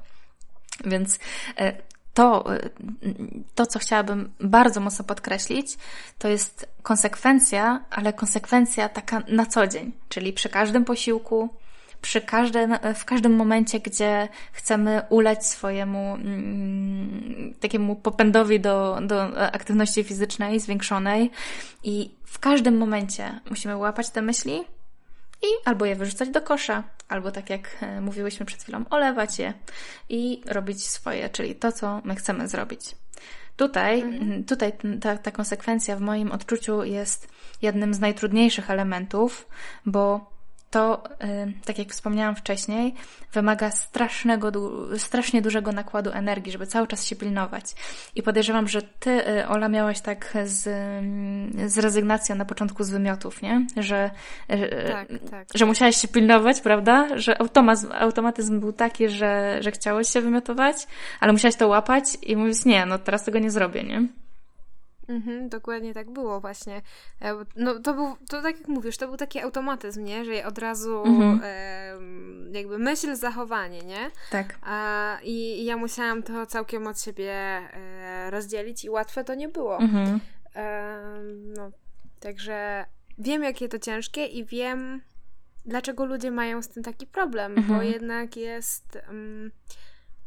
[0.86, 1.20] Więc
[2.16, 2.46] to,
[3.56, 5.78] to, co chciałabym bardzo mocno podkreślić,
[6.18, 11.50] to jest konsekwencja, ale konsekwencja taka na co dzień, czyli przy każdym posiłku,
[12.02, 20.04] przy każdym, w każdym momencie, gdzie chcemy ulec swojemu mm, takiemu popędowi do, do aktywności
[20.04, 21.32] fizycznej zwiększonej
[21.84, 24.64] i w każdym momencie musimy łapać te myśli
[25.42, 29.54] i albo je wyrzucać do kosza, albo tak jak e, mówiłyśmy przed chwilą, olewać je
[30.10, 32.96] i robić swoje, czyli to, co my chcemy zrobić.
[33.56, 34.44] Tutaj, mhm.
[34.44, 37.28] tutaj ta, ta konsekwencja w moim odczuciu jest
[37.62, 39.48] jednym z najtrudniejszych elementów,
[39.86, 40.35] bo
[40.76, 42.94] to, y, tak jak wspomniałam wcześniej,
[43.34, 44.52] wymaga strasznego,
[44.98, 47.66] strasznie dużego nakładu energii, żeby cały czas się pilnować.
[48.16, 52.90] I podejrzewam, że ty, y, Ola, miałaś tak z, mm, z rezygnacją na początku z
[52.90, 53.68] wymiotów, nie?
[53.78, 54.12] Że,
[54.52, 55.48] y, tak, tak.
[55.56, 57.08] że musiałaś się pilnować, prawda?
[57.20, 60.88] Że automatyzm, automatyzm był taki, że, że chciałeś się wymiotować,
[61.20, 64.08] ale musiałaś to łapać i mówić, nie, no teraz tego nie zrobię, nie?
[65.08, 66.82] Mhm, dokładnie tak było właśnie.
[67.22, 70.26] E, no to był, to tak jak mówisz, to był taki automatyzm, nie?
[70.26, 71.42] Że od razu mhm.
[71.44, 74.12] e, jakby myśl, zachowanie, nie?
[74.32, 74.60] Tak.
[74.62, 79.50] A, i, i, ja musiałam to całkiem od siebie e, rozdzielić i łatwe to nie
[79.50, 79.80] było.
[79.80, 80.20] Mhm.
[80.56, 81.00] E,
[81.58, 81.72] no,
[82.20, 82.86] także
[83.18, 85.02] wiem, jakie to ciężkie i wiem,
[85.66, 87.78] dlaczego ludzie mają z tym taki problem, mhm.
[87.80, 88.98] bo jednak jest...
[89.08, 89.52] Um,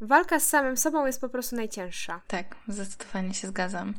[0.00, 2.20] Walka z samym sobą jest po prostu najcięższa.
[2.26, 3.94] Tak, zdecydowanie się zgadzam.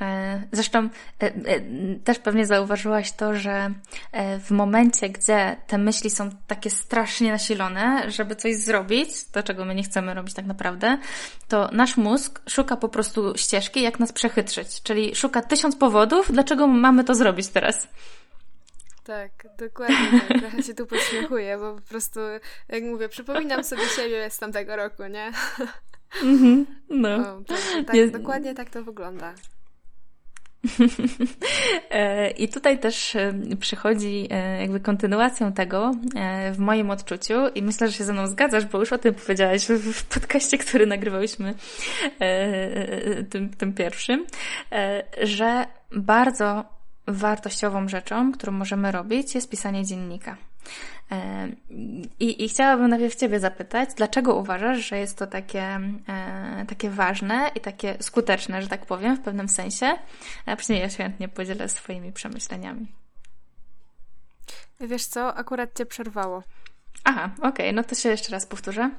[0.00, 0.88] E, zresztą e,
[1.22, 1.60] e,
[2.04, 3.70] też pewnie zauważyłaś to, że
[4.40, 9.74] w momencie, gdzie te myśli są takie strasznie nasilone, żeby coś zrobić, to czego my
[9.74, 10.98] nie chcemy robić tak naprawdę,
[11.48, 14.82] to nasz mózg szuka po prostu ścieżki, jak nas przechytrzyć.
[14.82, 17.88] Czyli szuka tysiąc powodów, dlaczego mamy to zrobić teraz.
[19.06, 20.20] Tak, dokładnie.
[20.28, 20.38] Tak.
[20.38, 22.20] Trochę się tu podśmiechuję, bo po prostu,
[22.68, 25.32] jak mówię, przypominam sobie siebie z tamtego roku, nie?
[26.22, 27.16] Mhm, no.
[27.16, 29.34] O, tak, tak dokładnie tak to wygląda.
[31.90, 35.92] E, I tutaj też e, przychodzi e, jakby kontynuacją tego
[36.52, 39.66] w moim odczuciu i myślę, że się ze mną zgadzasz, bo już o tym powiedziałaś
[39.66, 41.54] w podcaście, który nagrywałyśmy
[43.30, 44.26] tym, tym pierwszym,
[45.22, 46.75] że bardzo
[47.06, 50.36] wartościową rzeczą, którą możemy robić, jest pisanie dziennika.
[51.10, 51.48] E,
[52.20, 57.50] I, I chciałabym najpierw Ciebie zapytać, dlaczego uważasz, że jest to takie, e, takie ważne
[57.54, 59.94] i takie skuteczne, że tak powiem, w pewnym sensie?
[60.46, 62.92] A później ja się chętnie podzielę swoimi przemyśleniami.
[64.80, 66.42] Wiesz co, akurat Cię przerwało.
[67.04, 68.90] Aha, okej, okay, no to się jeszcze raz powtórzę.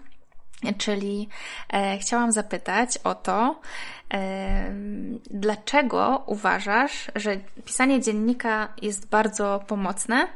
[0.78, 1.30] Czyli
[1.74, 3.60] e, chciałam zapytać o to,
[4.14, 4.74] e,
[5.32, 10.28] dlaczego uważasz, że pisanie dziennika jest bardzo pomocne?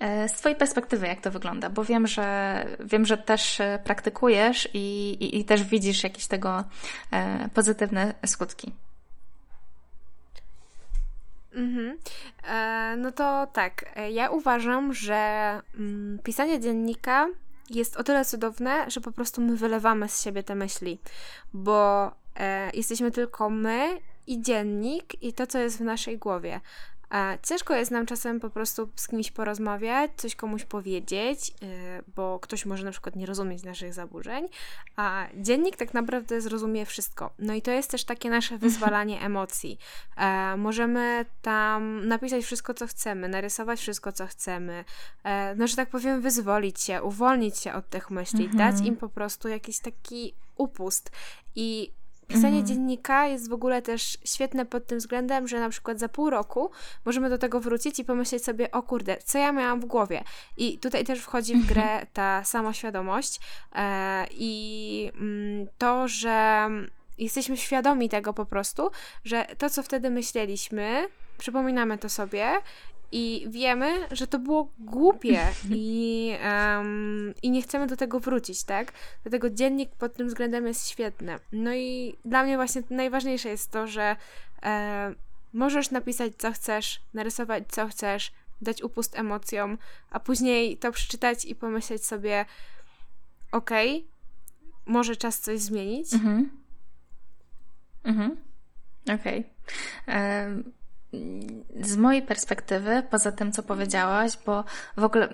[0.00, 1.70] E, z Twojej perspektywy, jak to wygląda?
[1.70, 6.64] Bo wiem, że wiem, że też e, praktykujesz i, i, i też widzisz jakieś tego
[7.10, 8.72] e, pozytywne skutki.
[11.54, 11.98] Mhm.
[12.48, 15.14] E, no to tak, ja uważam, że
[15.74, 17.26] mm, pisanie dziennika
[17.70, 20.98] jest o tyle cudowne, że po prostu my wylewamy z siebie te myśli,
[21.52, 26.60] bo e, jesteśmy tylko my i dziennik i to, co jest w naszej głowie.
[27.42, 32.66] Ciężko jest nam czasem po prostu z kimś porozmawiać, coś komuś powiedzieć, y, bo ktoś
[32.66, 34.48] może na przykład nie rozumieć naszych zaburzeń,
[34.96, 37.30] a dziennik tak naprawdę zrozumie wszystko.
[37.38, 38.70] No i to jest też takie nasze mhm.
[38.70, 39.78] wyzwalanie emocji.
[40.16, 44.84] E, możemy tam napisać wszystko, co chcemy, narysować wszystko, co chcemy,
[45.24, 48.58] e, no, że tak powiem, wyzwolić się, uwolnić się od tych myśli, mhm.
[48.58, 51.10] dać im po prostu jakiś taki upust.
[51.54, 51.92] I
[52.28, 52.66] Pisanie mhm.
[52.66, 56.70] dziennika jest w ogóle też świetne pod tym względem, że na przykład za pół roku
[57.04, 60.24] możemy do tego wrócić i pomyśleć sobie, o kurde, co ja miałam w głowie.
[60.56, 62.06] I tutaj też wchodzi w grę mhm.
[62.12, 63.40] ta samoświadomość
[63.74, 66.68] e, i mm, to, że
[67.18, 68.90] jesteśmy świadomi tego po prostu,
[69.24, 72.60] że to, co wtedy myśleliśmy, przypominamy to sobie
[73.12, 78.92] i wiemy, że to było głupie i, um, i nie chcemy do tego wrócić, tak?
[79.22, 81.38] Dlatego dziennik pod tym względem jest świetny.
[81.52, 84.16] No i dla mnie właśnie najważniejsze jest to, że
[84.62, 85.14] e,
[85.52, 89.78] możesz napisać co chcesz, narysować co chcesz, dać upust emocjom,
[90.10, 92.44] a później to przeczytać i pomyśleć sobie
[93.52, 94.08] okej, okay,
[94.86, 96.14] może czas coś zmienić.
[96.14, 96.50] Mhm.
[98.04, 98.36] Mhm.
[99.14, 99.44] Okej.
[100.06, 100.44] Okay.
[100.46, 100.77] Um
[101.80, 104.64] z mojej perspektywy, poza tym, co powiedziałaś, bo
[104.96, 105.28] w ogóle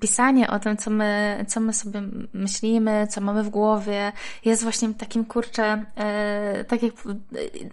[0.00, 2.02] pisanie o tym, co my, co my sobie
[2.32, 4.12] myślimy, co mamy w głowie,
[4.44, 6.92] jest właśnie takim kurczę, e, tak jak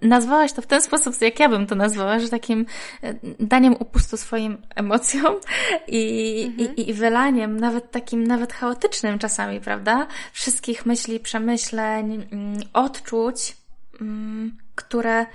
[0.01, 2.65] nazwałaś to w ten sposób, jak ja bym to nazwała, że takim
[3.03, 5.35] e, daniem upustu swoim emocjom
[5.87, 6.75] i, mhm.
[6.75, 10.07] i, i wylaniem, nawet takim, nawet chaotycznym czasami, prawda?
[10.33, 12.27] Wszystkich myśli, przemyśleń,
[12.73, 13.57] odczuć,
[14.75, 15.25] które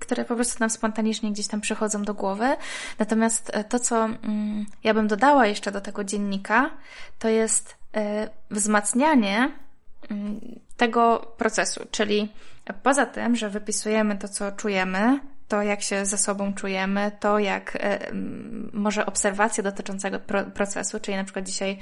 [0.00, 2.56] które po prostu nam spontanicznie gdzieś tam przychodzą do głowy.
[2.98, 6.70] Natomiast e, to, co mm, ja bym dodała jeszcze do tego dziennika,
[7.18, 9.50] to jest e, wzmacnianie
[10.10, 10.40] mm,
[10.76, 12.32] tego procesu, czyli
[12.82, 17.76] poza tym, że wypisujemy to, co czujemy, to jak się ze sobą czujemy, to jak
[17.80, 18.10] e,
[18.72, 20.18] może obserwacje dotyczącego
[20.54, 21.78] procesu, czyli na przykład dzisiaj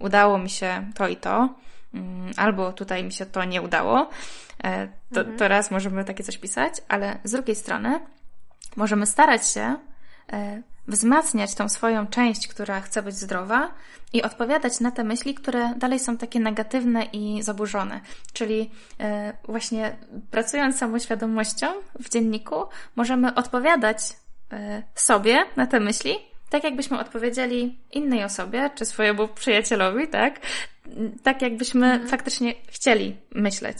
[0.00, 1.54] udało mi się to i to,
[2.36, 4.10] albo tutaj mi się to nie udało,
[4.64, 5.38] E, to, mhm.
[5.38, 8.00] to raz możemy takie coś pisać, ale z drugiej strony
[8.76, 9.76] możemy starać się
[10.32, 13.70] e, wzmacniać tą swoją część, która chce być zdrowa
[14.12, 18.00] i odpowiadać na te myśli, które dalej są takie negatywne i zaburzone.
[18.32, 19.96] Czyli e, właśnie
[20.30, 21.66] pracując samoświadomością
[22.00, 22.64] w dzienniku,
[22.96, 23.98] możemy odpowiadać
[24.94, 26.14] sobie na te myśli,
[26.50, 30.40] tak jakbyśmy odpowiedzieli innej osobie, czy swojemu przyjacielowi, tak?
[31.22, 32.08] Tak jakbyśmy mhm.
[32.08, 33.76] faktycznie chcieli myśleć.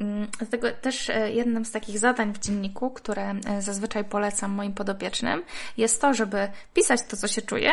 [0.00, 4.74] Mm, dlatego też e, jednym z takich zadań w dzienniku, które e, zazwyczaj polecam moim
[4.74, 5.42] podopiecznym,
[5.76, 7.70] jest to, żeby pisać to, co się czuje,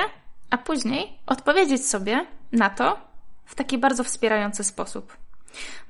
[0.50, 3.00] a później odpowiedzieć sobie na to
[3.46, 5.18] w taki bardzo wspierający sposób.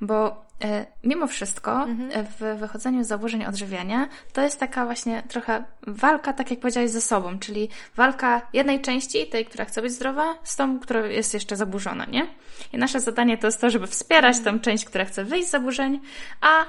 [0.00, 2.10] Bo e, mimo wszystko mhm.
[2.12, 6.90] E, w wychodzeniu z zaburzeń odżywiania to jest taka właśnie trochę walka, tak jak powiedziałeś,
[6.90, 11.34] ze sobą, czyli walka jednej części, tej, która chce być zdrowa, z tą, która jest
[11.34, 12.26] jeszcze zaburzona, nie?
[12.72, 16.00] I nasze zadanie to jest to, żeby wspierać tą część, która chce wyjść z zaburzeń,
[16.40, 16.66] a y,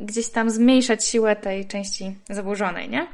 [0.00, 3.06] gdzieś tam zmniejszać siłę tej części zaburzonej, nie?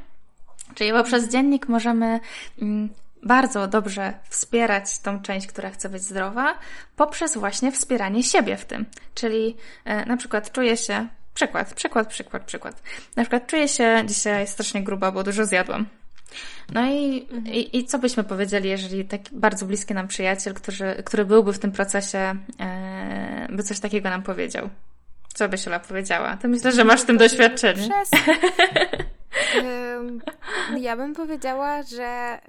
[0.75, 2.19] Czyli poprzez dziennik możemy
[2.61, 2.89] mm,
[3.23, 6.57] bardzo dobrze wspierać tą część, która chce być zdrowa,
[6.95, 8.85] poprzez właśnie wspieranie siebie w tym.
[9.15, 9.55] Czyli
[9.85, 12.83] e, na przykład czuję się, przykład, przykład, przykład, przykład.
[13.15, 15.85] Na przykład czuję się dzisiaj strasznie gruba, bo dużo zjadłam.
[16.73, 17.47] No i, mhm.
[17.47, 21.59] i, i, co byśmy powiedzieli, jeżeli taki bardzo bliski nam przyjaciel, który, który byłby w
[21.59, 24.69] tym procesie, e, by coś takiego nam powiedział?
[25.33, 26.37] Co byś Ola powiedziała?
[26.37, 27.89] To myślę, że masz w tym doświadczenie.
[27.89, 28.21] Przez...
[30.77, 32.39] ja bym powiedziała, że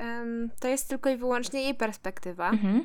[0.61, 2.51] to jest tylko i wyłącznie jej perspektywa.
[2.51, 2.85] Mhm.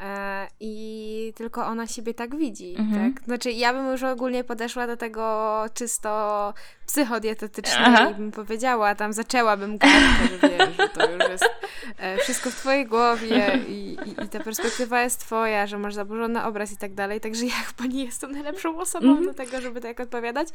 [0.00, 3.14] E, I tylko ona siebie tak widzi, mhm.
[3.14, 3.24] tak?
[3.24, 6.54] Znaczy, ja bym już ogólnie podeszła do tego czysto
[6.86, 8.10] psychodietetycznie Aha.
[8.10, 11.50] i bym powiedziała, tam zaczęłabym gadkę, że wiesz, że to już jest
[11.98, 16.44] e, wszystko w twojej głowie i, i, i, ta perspektywa jest twoja, że masz zaburzony
[16.44, 19.26] obraz i tak dalej, także ja chyba nie jestem najlepszą osobą mhm.
[19.26, 20.48] do tego, żeby tak odpowiadać,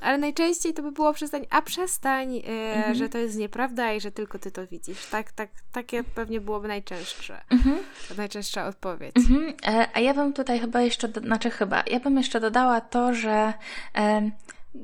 [0.00, 2.94] ale najczęściej to by było przestań, a przestań, e, mhm.
[2.94, 5.06] że to jest nieprawda i że tylko ty to widzisz.
[5.06, 7.78] Tak, tak, takie pewnie byłoby najczęstsze, mhm.
[8.16, 8.83] najczęstsza odpowiedź.
[9.16, 9.54] Mhm.
[9.66, 13.52] E, a ja bym tutaj chyba jeszcze, znaczy chyba, ja bym jeszcze dodała to, że
[13.96, 14.30] e,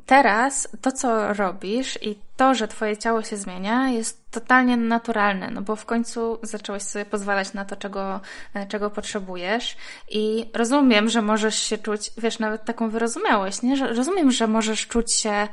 [0.07, 5.63] teraz to, co robisz i to, że twoje ciało się zmienia, jest totalnie naturalne, no
[5.63, 8.21] bo w końcu zacząłeś sobie pozwalać na to, czego,
[8.55, 9.77] e, czego potrzebujesz
[10.11, 13.77] i rozumiem, że możesz się czuć, wiesz, nawet taką wyrozumiałość, nie?
[13.77, 15.49] Że rozumiem, że możesz czuć się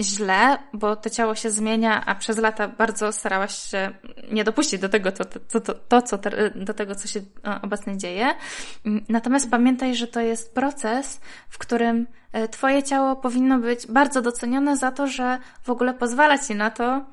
[0.00, 3.90] źle, bo to ciało się zmienia, a przez lata bardzo starałaś się
[4.32, 7.60] nie dopuścić do tego, to, to, to, to co te, do tego, co się e,
[7.62, 8.34] obecnie dzieje.
[9.08, 14.76] Natomiast pamiętaj, że to jest proces, w którym e, Twoje ciało powinno być bardzo docenione
[14.76, 17.04] za to, że w ogóle pozwala Ci na to,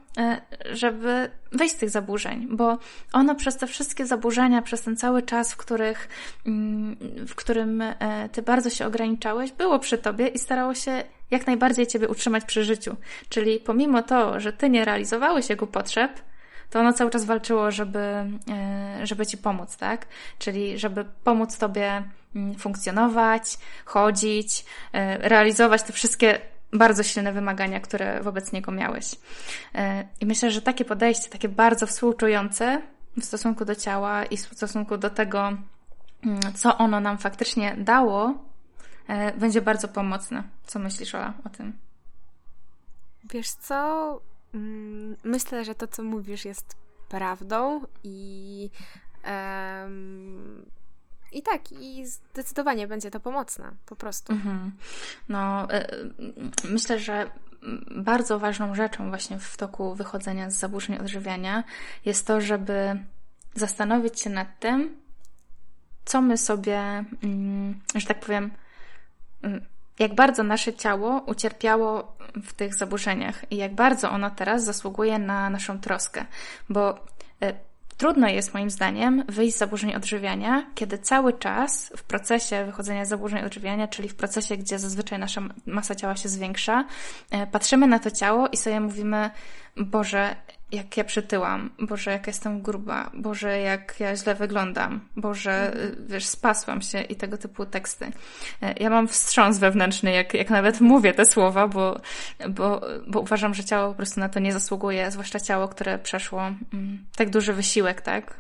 [0.71, 2.78] żeby wyjść z tych zaburzeń, bo
[3.13, 6.10] ono przez te wszystkie zaburzenia, przez ten cały czas, w, których,
[6.45, 6.95] mm,
[7.28, 7.84] w którym
[8.32, 12.63] Ty bardzo się ograniczałeś, było przy Tobie i starało się jak najbardziej Ciebie utrzymać przy
[12.63, 12.95] życiu.
[13.30, 16.21] Czyli pomimo to, że Ty nie realizowałeś jego potrzeb,
[16.71, 20.08] to ono cały czas walczyło, żeby, e, żeby Ci pomóc, tak?
[20.39, 22.04] Czyli żeby pomóc Tobie
[22.36, 26.39] mm, funkcjonować, chodzić, e, realizować te wszystkie
[26.74, 29.16] bardzo silne wymagania, które wobec niego miałeś.
[29.76, 32.82] E, I myślę, że takie podejście, takie bardzo współczujące
[33.20, 35.58] w stosunku do ciała i w stosunku do tego,
[36.26, 38.52] mm, co ono nam faktycznie dało,
[39.12, 40.44] E, będzie bardzo pomocne.
[40.66, 41.74] Co myślisz, Ola, o tym?
[43.24, 44.22] Wiesz co?
[44.54, 46.76] Mm, myślę, że to, co mówisz, jest
[47.10, 48.70] prawdą i.
[49.26, 50.66] Um,
[51.32, 54.34] i tak, i zdecydowanie będzie to pomocne, po prostu.
[54.34, 54.72] Mhm.
[55.30, 55.88] No, e,
[56.63, 57.32] myślę, że
[57.91, 61.63] bardzo ważną rzeczą właśnie w toku wychodzenia z zaburzeń odżywiania
[62.06, 63.00] jest to, żeby
[63.56, 65.02] zastanowić się nad tym,
[66.06, 68.52] co my sobie, mm, że tak powiem,
[70.00, 75.50] jak bardzo nasze ciało ucierpiało w tych zaburzeniach i jak bardzo ono teraz zasługuje na
[75.50, 76.26] naszą troskę,
[76.70, 77.06] bo
[77.41, 77.54] e,
[78.02, 83.10] Trudno jest moim zdaniem wyjść z zaburzeń odżywiania, kiedy cały czas w procesie wychodzenia z
[83.10, 86.86] zaburzeń odżywiania, czyli w procesie, gdzie zazwyczaj nasza masa ciała się zwiększa,
[87.32, 89.30] e, patrzymy na to ciało i sobie mówimy,
[89.78, 90.36] Boże,
[90.72, 96.08] jak ja przytyłam, Boże, jak jestem gruba, Boże, jak ja źle wyglądam, Boże, mhm.
[96.08, 98.12] wiesz, spasłam się i tego typu teksty.
[98.62, 102.00] E, ja mam wstrząs wewnętrzny, jak, jak nawet mówię te słowa, bo,
[102.50, 106.42] bo, bo uważam, że ciało po prostu na to nie zasługuje, zwłaszcza ciało, które przeszło
[106.74, 108.38] mm, tak duży wysiłek, tak?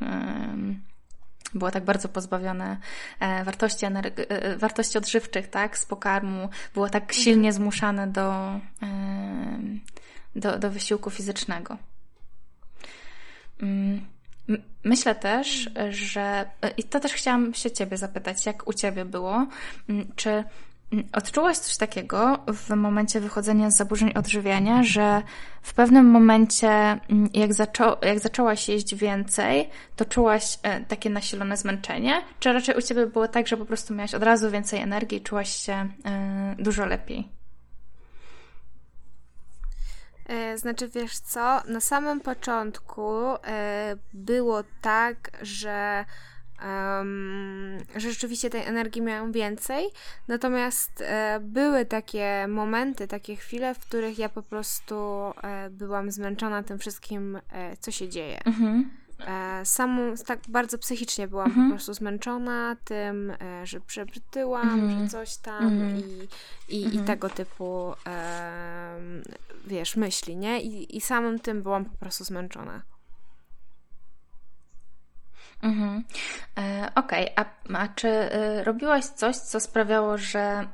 [1.53, 2.77] było tak bardzo pozbawione
[3.19, 7.23] e, wartości, e, wartości odżywczych, tak, z pokarmu, było tak mhm.
[7.23, 8.59] silnie zmuszane do,
[10.35, 11.77] do, do wysiłku fizycznego.
[13.61, 14.01] Mm,
[14.83, 16.45] myślę też, że
[16.77, 19.47] i to też chciałam się Ciebie zapytać, jak u Ciebie było,
[19.89, 25.21] mm, czy mm, odczułaś coś takiego w momencie wychodzenia z zaburzeń odżywiania, że
[25.61, 26.99] w pewnym momencie,
[27.33, 32.21] jak, zaczą, jak zaczęłaś jeść więcej, to czułaś e, takie nasilone zmęczenie?
[32.39, 35.21] Czy raczej u Ciebie było tak, że po prostu miałaś od razu więcej energii i
[35.21, 35.73] czułaś się
[36.05, 37.40] e, dużo lepiej?
[40.25, 43.11] E, znaczy, wiesz co, na samym początku
[43.43, 46.05] e, było tak, że
[46.99, 49.89] Um, że rzeczywiście tej energii miałam więcej.
[50.27, 54.95] Natomiast e, były takie momenty, takie chwile, w których ja po prostu
[55.43, 58.43] e, byłam zmęczona tym wszystkim, e, co się dzieje.
[58.45, 58.89] Mhm.
[59.27, 61.67] E, samą, tak bardzo psychicznie byłam mhm.
[61.67, 65.03] po prostu zmęczona tym, e, że przebytyłam, mhm.
[65.03, 65.97] że coś tam mhm.
[65.97, 66.27] i,
[66.75, 67.05] i, i mhm.
[67.05, 68.99] tego typu e,
[69.67, 70.61] wiesz, myśli, nie?
[70.61, 72.81] I, I samym tym byłam po prostu zmęczona.
[75.61, 76.03] Mhm.
[76.57, 77.45] E, Okej, okay.
[77.73, 80.67] a, a, czy y, robiłaś coś, co sprawiało, że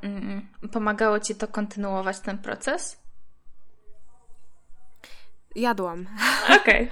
[0.63, 3.07] y, pomagało ci to kontynuować ten proces?
[5.58, 6.06] Jadłam.
[6.62, 6.88] Okej.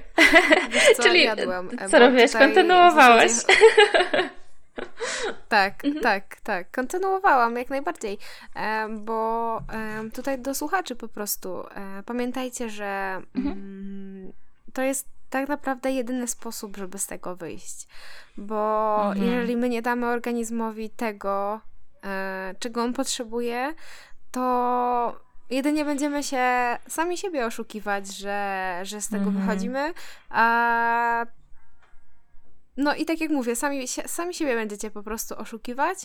[0.96, 1.02] Okay.
[1.02, 2.32] Czyli jadłam, co robisz?
[2.32, 3.30] Kontynuowałaś.
[5.48, 6.02] tak, mhm.
[6.02, 6.70] tak, tak.
[6.70, 8.18] Kontynuowałam jak najbardziej,
[8.90, 9.60] bo
[10.14, 13.58] tutaj do słuchaczy po prostu e, pamiętajcie, że mhm.
[13.58, 14.32] Mm,
[14.72, 17.86] to jest tak naprawdę jedyny sposób, żeby z tego wyjść.
[18.36, 19.26] Bo mhm.
[19.26, 21.60] jeżeli my nie damy organizmowi tego,
[22.04, 23.74] e, czego on potrzebuje,
[24.30, 26.42] to jedynie będziemy się
[26.88, 29.46] sami siebie oszukiwać, że, że z tego mhm.
[29.46, 29.94] wychodzimy,
[30.30, 31.26] a
[32.76, 35.98] no i tak jak mówię, sami, sami siebie będziecie po prostu oszukiwać,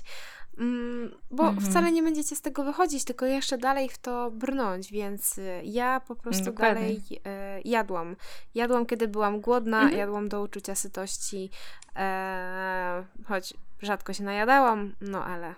[0.58, 1.72] mm, bo mhm.
[1.72, 6.02] wcale nie będziecie z tego wychodzić, tylko jeszcze dalej w to brnąć, więc y, ja
[6.08, 6.82] po prostu Dokładnie.
[6.82, 8.16] dalej e, jadłam.
[8.56, 10.00] Jadłam, kiedy byłam głodna, mhm.
[10.00, 11.50] jadłam do uczucia sytości,
[11.96, 15.56] e, choć rzadko się najadałam, no ale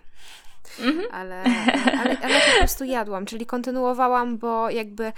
[0.79, 1.05] Mhm.
[1.11, 1.43] Ale,
[1.99, 5.13] ale, ale po prostu jadłam, czyli kontynuowałam, bo jakby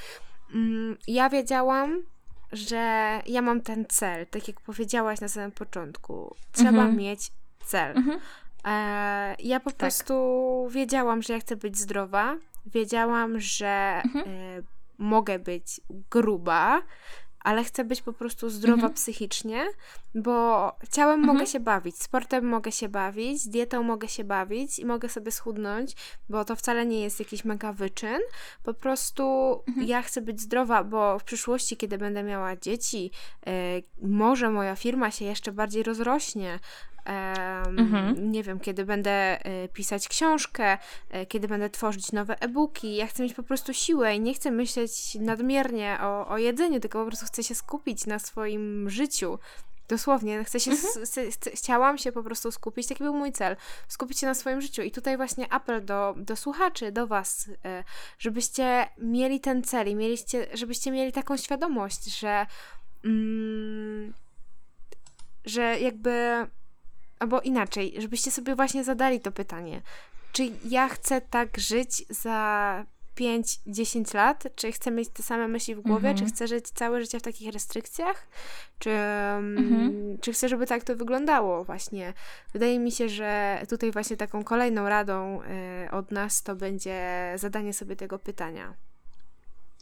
[0.53, 2.03] mm, ja wiedziałam,
[2.51, 6.35] że ja mam ten cel, tak jak powiedziałaś na samym początku.
[6.51, 6.95] Trzeba mhm.
[6.95, 7.31] mieć
[7.65, 7.97] cel.
[7.97, 8.19] Mhm.
[8.65, 9.77] E, ja po tak.
[9.77, 12.35] prostu wiedziałam, że ja chcę być zdrowa.
[12.65, 14.25] Wiedziałam, że mhm.
[14.27, 14.61] e,
[14.97, 15.81] mogę być
[16.11, 16.81] gruba,
[17.45, 18.93] ale chcę być po prostu zdrowa mhm.
[18.93, 19.65] psychicznie,
[20.15, 21.37] bo ciałem mhm.
[21.37, 25.95] mogę się bawić, sportem mogę się bawić, dietą mogę się bawić i mogę sobie schudnąć,
[26.29, 28.19] bo to wcale nie jest jakiś mega wyczyn.
[28.63, 29.23] Po prostu
[29.67, 29.87] mhm.
[29.87, 33.11] ja chcę być zdrowa, bo w przyszłości, kiedy będę miała dzieci,
[33.47, 33.51] y,
[34.01, 36.59] może moja firma się jeszcze bardziej rozrośnie,
[37.05, 38.31] Um, mhm.
[38.31, 40.77] Nie wiem, kiedy będę y, pisać książkę,
[41.15, 42.95] y, kiedy będę tworzyć nowe e-booki.
[42.95, 46.99] Ja chcę mieć po prostu siłę i nie chcę myśleć nadmiernie o, o jedzeniu, tylko
[46.99, 49.39] po prostu chcę się skupić na swoim życiu.
[49.87, 51.31] Dosłownie, chcę się, mhm.
[51.53, 53.55] chciałam się po prostu skupić, taki był mój cel,
[53.87, 54.81] skupić się na swoim życiu.
[54.81, 57.53] I tutaj właśnie apel do, do słuchaczy, do Was, y,
[58.19, 62.45] żebyście mieli ten cel i mieliście, żebyście mieli taką świadomość, że,
[63.03, 64.13] mm,
[65.45, 66.47] że jakby
[67.19, 69.81] albo inaczej, żebyście sobie właśnie zadali to pytanie.
[70.31, 74.47] Czy ja chcę tak żyć za 5-10 lat?
[74.55, 76.09] Czy chcę mieć te same myśli w głowie?
[76.09, 76.17] Mhm.
[76.17, 78.27] Czy chcę żyć całe życie w takich restrykcjach?
[78.79, 80.17] Czy, mm, mhm.
[80.21, 82.13] czy chcę, żeby tak to wyglądało właśnie?
[82.53, 87.73] Wydaje mi się, że tutaj właśnie taką kolejną radą y, od nas to będzie zadanie
[87.73, 88.73] sobie tego pytania.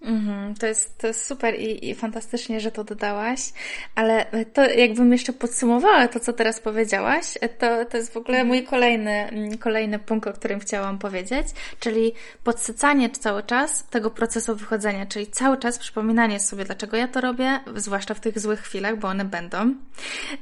[0.03, 3.53] Mhm, to, jest, to jest super i, i fantastycznie, że to dodałaś,
[3.95, 8.63] ale to jakbym jeszcze podsumowała to, co teraz powiedziałaś, to, to jest w ogóle mój
[8.63, 11.47] kolejny, mm, kolejny punkt, o którym chciałam powiedzieć,
[11.79, 12.13] czyli
[12.43, 17.59] podsycanie cały czas tego procesu wychodzenia, czyli cały czas przypominanie sobie, dlaczego ja to robię,
[17.75, 19.75] zwłaszcza w tych złych chwilach, bo one będą.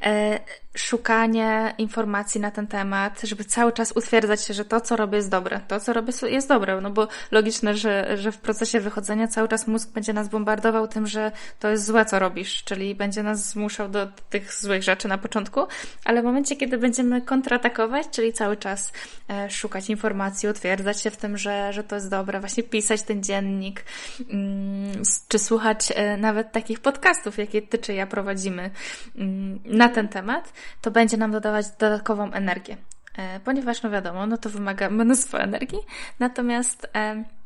[0.03, 0.39] E,
[0.75, 5.29] szukanie informacji na ten temat, żeby cały czas utwierdzać się, że to, co robię, jest
[5.29, 5.61] dobre.
[5.67, 9.67] To, co robię, jest dobre, no bo logiczne, że, że w procesie wychodzenia cały czas
[9.67, 13.89] mózg będzie nas bombardował tym, że to jest złe, co robisz, czyli będzie nas zmuszał
[13.89, 15.59] do tych złych rzeczy na początku,
[16.05, 18.91] ale w momencie, kiedy będziemy kontratakować, czyli cały czas
[19.29, 23.23] e, szukać informacji, utwierdzać się w tym, że, że to jest dobre, właśnie pisać ten
[23.23, 23.85] dziennik,
[24.29, 28.69] mm, czy słuchać e, nawet takich podcastów, jakie ty czy ja prowadzimy
[29.15, 32.77] mm, na ten temat, to będzie nam dodawać dodatkową energię.
[33.17, 35.79] E, ponieważ, no wiadomo, no to wymaga mnóstwo energii,
[36.19, 36.89] natomiast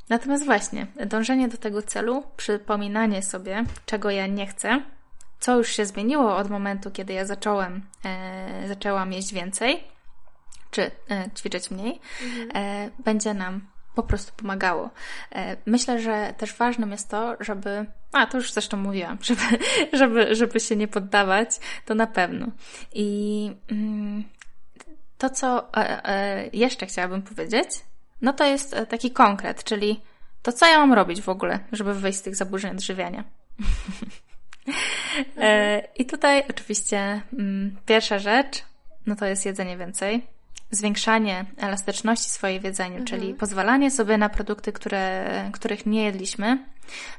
[0.09, 4.81] Natomiast właśnie, dążenie do tego celu, przypominanie sobie, czego ja nie chcę,
[5.39, 9.83] co już się zmieniło od momentu, kiedy ja zacząłem, e, zaczęłam jeść więcej,
[10.71, 12.49] czy e, ćwiczyć mniej, mhm.
[12.53, 13.61] e, będzie nam
[13.95, 14.89] po prostu pomagało.
[15.31, 19.41] E, myślę, że też ważnym jest to, żeby, a to już zresztą mówiłam, żeby,
[19.93, 21.49] żeby, żeby się nie poddawać,
[21.85, 22.47] to na pewno.
[22.93, 24.23] I mm,
[25.17, 27.69] to, co e, e, jeszcze chciałabym powiedzieć,
[28.21, 30.01] no to jest e, taki konkret, czyli
[30.41, 33.23] to co ja mam robić w ogóle, żeby wyjść z tych zaburzeń odżywiania.
[35.37, 38.63] e, I tutaj oczywiście mm, pierwsza rzecz,
[39.05, 40.27] no to jest jedzenie więcej.
[40.71, 43.05] Zwiększanie elastyczności swojej w jedzeniu, mhm.
[43.05, 46.65] czyli pozwalanie sobie na produkty, które, których nie jedliśmy,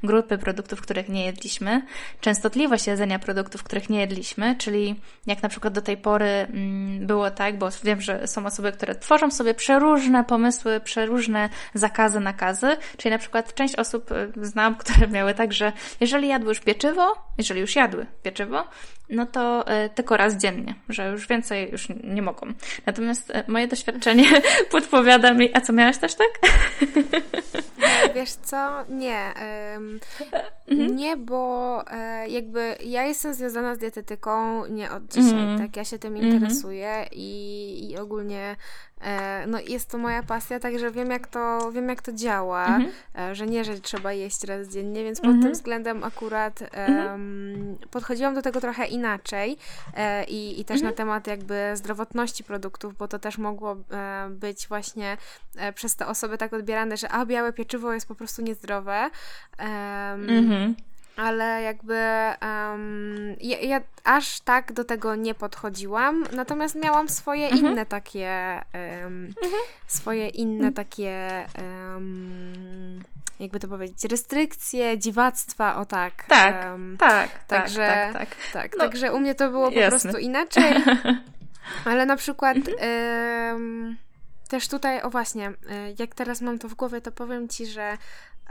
[0.02, 1.82] grupy produktów, których nie jedliśmy,
[2.20, 7.30] częstotliwość jedzenia produktów, których nie jedliśmy, czyli jak na przykład do tej pory mm, było
[7.30, 13.12] tak, bo wiem, że są osoby, które tworzą sobie przeróżne pomysły, przeróżne zakazy, nakazy, czyli
[13.12, 17.60] na przykład część osób y, znam, które miały tak, że jeżeli jadły już pieczywo, jeżeli
[17.60, 18.64] już jadły pieczywo,
[19.10, 22.46] no to y, tylko raz dziennie, że już więcej już nie mogą.
[22.86, 24.26] Natomiast y, moje doświadczenie
[24.70, 26.28] podpowiada mi, a co miałaś też tak?
[28.16, 28.84] Wiesz co?
[28.88, 29.32] Nie.
[30.68, 30.96] Mhm.
[30.96, 35.58] Nie, bo e, jakby ja jestem związana z dietetyką nie od dzisiaj, mhm.
[35.58, 35.76] tak?
[35.76, 36.34] Ja się tym mhm.
[36.34, 38.56] interesuję i, i ogólnie
[39.46, 42.92] no jest to moja pasja, także wiem jak to, wiem jak to działa, mhm.
[43.18, 45.42] E, że nie, że trzeba jeść raz dziennie, więc pod mhm.
[45.42, 49.56] tym względem akurat um, podchodziłam do tego trochę inaczej
[49.94, 50.96] e, i, i też na mhm.
[50.96, 55.16] temat jakby zdrowotności produktów, bo to też mogło e, być właśnie
[55.56, 59.10] e, przez te osoby tak odbierane, że a białe pieczywo jest po prostu niezdrowe.
[59.58, 60.74] Um,
[61.16, 61.98] ale jakby
[62.42, 67.66] um, ja, ja, aż tak do tego nie podchodziłam, natomiast miałam swoje mhm.
[67.66, 69.62] inne takie um, mhm.
[69.86, 70.74] swoje inne mhm.
[70.74, 71.46] takie
[71.94, 73.02] um,
[73.40, 76.24] jakby to powiedzieć, restrykcje, dziwactwa, o tak.
[76.28, 78.52] Tak, um, tak, także, tak, tak, tak.
[78.52, 80.00] tak no, także u mnie to było po jasne.
[80.00, 80.74] prostu inaczej,
[81.84, 83.96] ale na przykład um,
[84.48, 85.54] też tutaj, o właśnie, e,
[85.98, 87.98] jak teraz mam to w głowie, to powiem Ci, że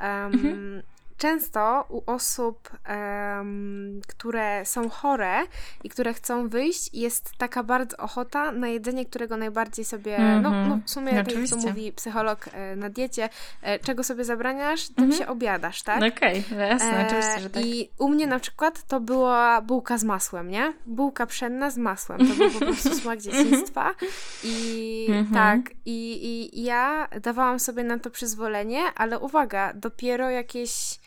[0.03, 0.81] um,
[1.17, 5.39] często u osób, um, które są chore
[5.83, 10.43] i które chcą wyjść, jest taka bardzo ochota na jedzenie, którego najbardziej sobie, mm -hmm.
[10.43, 10.69] no, mhm.
[10.69, 13.29] no w sumie, tak jak to mówi psycholog e, na diecie,
[13.61, 15.17] e, czego sobie zabraniasz, tym mm -hmm.
[15.17, 15.97] się obiadasz, tak?
[15.97, 17.65] Okej, okay, jasne, e, oczywiście, że tak.
[17.65, 20.73] I u mnie na przykład to była bułka z masłem, nie?
[20.85, 23.95] Bułka pszenna z masłem, to był po prostu smak dzieciństwa
[24.43, 25.33] i mm -hmm.
[25.33, 30.99] tak, i, i ja dawałam sobie na to przyzwolenie, ale uwaga, dopiero jakieś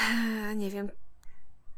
[0.56, 0.90] nie wiem,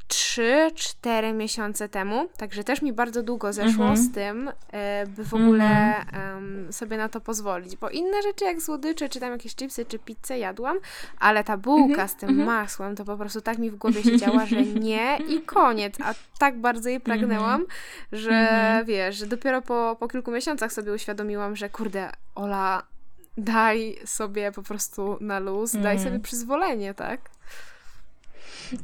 [0.08, 4.10] 3-4 miesiące temu, także też mi bardzo długo zeszło mm -hmm.
[4.10, 6.34] z tym, e, by w ogóle mm -hmm.
[6.34, 9.98] um, sobie na to pozwolić, bo inne rzeczy jak słodycze, czy tam jakieś chipsy, czy
[9.98, 10.78] pizzę jadłam,
[11.18, 12.10] ale ta bułka mm -hmm.
[12.10, 12.46] z tym mhm.
[12.46, 16.60] masłem, to po prostu tak mi w głowie siedziała, że nie i koniec, a tak
[16.60, 17.66] bardzo jej pragnęłam, mhm.
[18.12, 18.86] że mhm.
[18.86, 22.82] wiesz, że dopiero po, po kilku miesiącach sobie uświadomiłam, że kurde, Ola,
[23.36, 27.20] daj sobie po prostu na luz, daj sobie przyzwolenie, tak?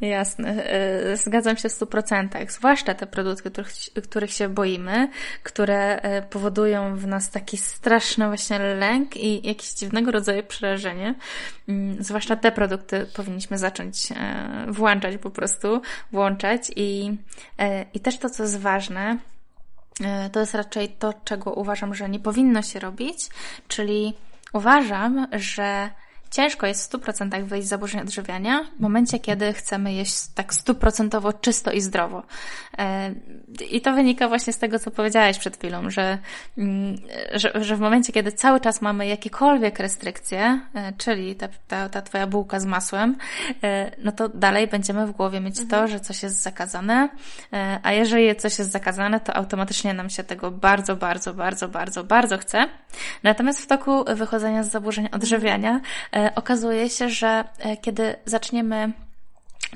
[0.00, 2.52] Jasne, e, zgadzam się w stu procentach.
[2.52, 5.08] Zwłaszcza te produkty, których, których się boimy,
[5.42, 11.14] które e, powodują w nas taki straszny właśnie lęk i jakieś dziwnego rodzaju przerażenie.
[11.68, 17.16] Mm, zwłaszcza te produkty powinniśmy zacząć e, włączać po prostu, włączać i,
[17.94, 19.18] i też to, co jest ważne,
[20.32, 23.28] to jest raczej to, czego uważam, że nie powinno się robić,
[23.68, 24.14] czyli
[24.52, 25.90] uważam, że
[26.34, 31.32] ciężko jest w 100% wyjść z zaburzeń odżywiania w momencie, kiedy chcemy jeść tak stuprocentowo
[31.32, 32.22] czysto i zdrowo.
[32.78, 33.14] E,
[33.70, 36.18] I to wynika właśnie z tego, co powiedziałeś przed chwilą, że,
[36.58, 36.96] mm,
[37.34, 42.02] że, że w momencie, kiedy cały czas mamy jakiekolwiek restrykcje, e, czyli ta, ta, ta
[42.02, 43.16] twoja bułka z masłem,
[43.62, 45.68] e, no to dalej będziemy w głowie mieć mhm.
[45.68, 47.08] to, że coś jest zakazane,
[47.82, 52.38] a jeżeli coś jest zakazane, to automatycznie nam się tego bardzo, bardzo, bardzo, bardzo, bardzo
[52.38, 52.68] chce.
[53.22, 55.80] Natomiast w toku wychodzenia z zaburzeń odżywiania
[56.34, 58.92] okazuje się, że e, kiedy zaczniemy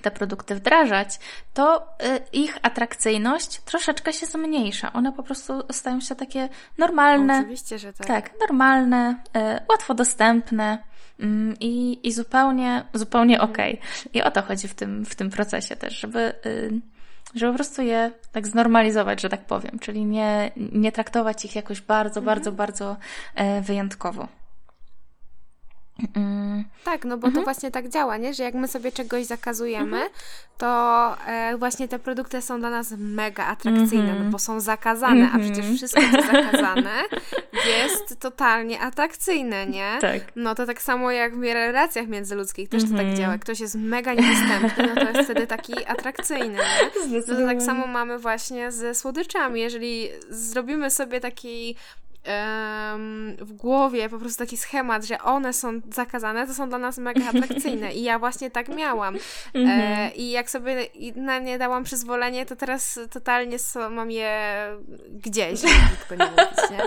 [0.02, 1.18] te produkty wdrażać,
[1.54, 4.92] to e, ich atrakcyjność troszeczkę się zmniejsza.
[4.92, 7.38] One po prostu stają się takie normalne.
[7.38, 8.06] Oczywiście, że tak.
[8.06, 10.78] Tak, normalne, e, łatwo dostępne
[11.20, 13.50] mm, i, i zupełnie, zupełnie mhm.
[13.50, 13.74] okej.
[13.74, 14.12] Okay.
[14.12, 16.80] I o to chodzi w tym, w tym procesie też, żeby, y,
[17.34, 21.80] żeby po prostu je tak znormalizować, że tak powiem, czyli nie, nie traktować ich jakoś
[21.80, 22.24] bardzo, mhm.
[22.24, 22.96] bardzo, bardzo
[23.62, 24.28] wyjątkowo.
[26.14, 26.64] Mm.
[26.84, 27.34] Tak, no bo mhm.
[27.34, 28.34] to właśnie tak działa, nie?
[28.34, 30.10] Że jak my sobie czegoś zakazujemy, mhm.
[30.58, 34.30] to e, właśnie te produkty są dla nas mega atrakcyjne, no mhm.
[34.30, 35.76] bo są zakazane, a przecież mhm.
[35.76, 36.90] wszystko, co zakazane,
[37.66, 39.98] jest totalnie atrakcyjne, nie?
[40.00, 40.22] Tak.
[40.36, 43.32] No to tak samo jak w relacjach międzyludzkich też to tak działa.
[43.32, 47.18] Jak ktoś jest mega niedostępny, no to jest wtedy taki atrakcyjny, nie?
[47.18, 49.60] No to tak samo mamy właśnie ze słodyczami.
[49.60, 51.76] Jeżeli zrobimy sobie taki
[53.38, 57.28] w głowie po prostu taki schemat, że one są zakazane, to są dla nas mega
[57.34, 57.92] atrakcyjne.
[57.92, 59.16] I ja właśnie tak miałam.
[59.16, 59.18] E,
[59.54, 60.14] mhm.
[60.14, 63.56] I jak sobie na nie dałam przyzwolenie, to teraz totalnie
[63.90, 64.38] mam je
[65.10, 65.60] gdzieś,
[66.08, 66.78] tylko nie mówić, nie?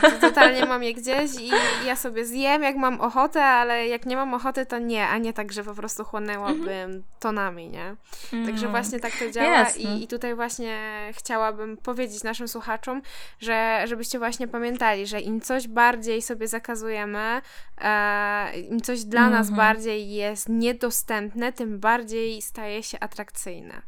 [0.00, 1.50] To, to totalnie mam je gdzieś i
[1.86, 5.32] ja sobie zjem, jak mam ochotę, ale jak nie mam ochoty, to nie, a nie
[5.32, 7.02] tak, że po prostu chłonęłabym mhm.
[7.20, 7.96] tonami, nie?
[8.30, 8.70] Także mhm.
[8.70, 10.78] właśnie tak to działa i, i tutaj właśnie
[11.12, 13.02] chciałabym powiedzieć naszym słuchaczom,
[13.40, 17.40] że żebyście właśnie pamiętali, że im coś bardziej sobie zakazujemy,
[17.78, 19.36] e, im coś dla mm -hmm.
[19.38, 19.56] nas mhm.
[19.56, 23.82] bardziej jest niedostępne, tym bardziej staje się atrakcyjne.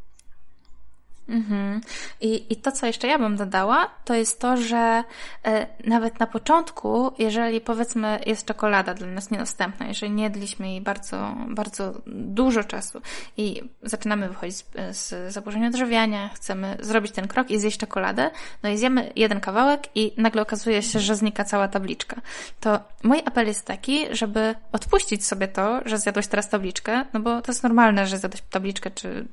[1.28, 1.80] Mhm.
[2.20, 5.04] I, I to, co jeszcze ja bym dodała, to jest to, że
[5.44, 10.80] e, nawet na początku, jeżeli powiedzmy jest czekolada dla nas niedostępna, jeżeli nie jedliśmy jej
[10.80, 13.00] bardzo, bardzo dużo czasu
[13.36, 14.66] i zaczynamy wychodzić z,
[14.96, 18.30] z zaburzenia odżywiania, chcemy zrobić ten krok i zjeść czekoladę,
[18.62, 22.20] no i zjemy jeden kawałek i nagle okazuje się, że znika cała tabliczka.
[22.60, 27.42] To mój apel jest taki, żeby odpuścić sobie to, że zjadłeś teraz tabliczkę, no bo
[27.42, 29.26] to jest normalne, że zjadłeś tabliczkę czy,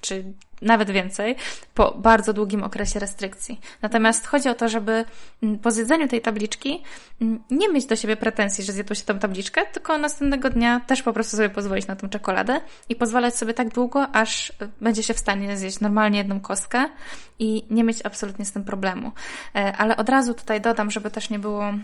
[0.00, 0.24] czy
[0.62, 1.36] nawet więcej,
[1.74, 3.60] po bardzo długim okresie restrykcji.
[3.82, 5.04] Natomiast chodzi o to, żeby
[5.42, 6.82] mm, po zjedzeniu tej tabliczki
[7.20, 11.02] mm, nie mieć do siebie pretensji, że zjadło się tą tabliczkę, tylko następnego dnia też
[11.02, 15.02] po prostu sobie pozwolić na tą czekoladę i pozwalać sobie tak długo, aż y, będzie
[15.02, 16.88] się w stanie zjeść normalnie jedną kostkę
[17.38, 19.12] i nie mieć absolutnie z tym problemu.
[19.54, 21.74] E, ale od razu tutaj dodam, żeby też nie było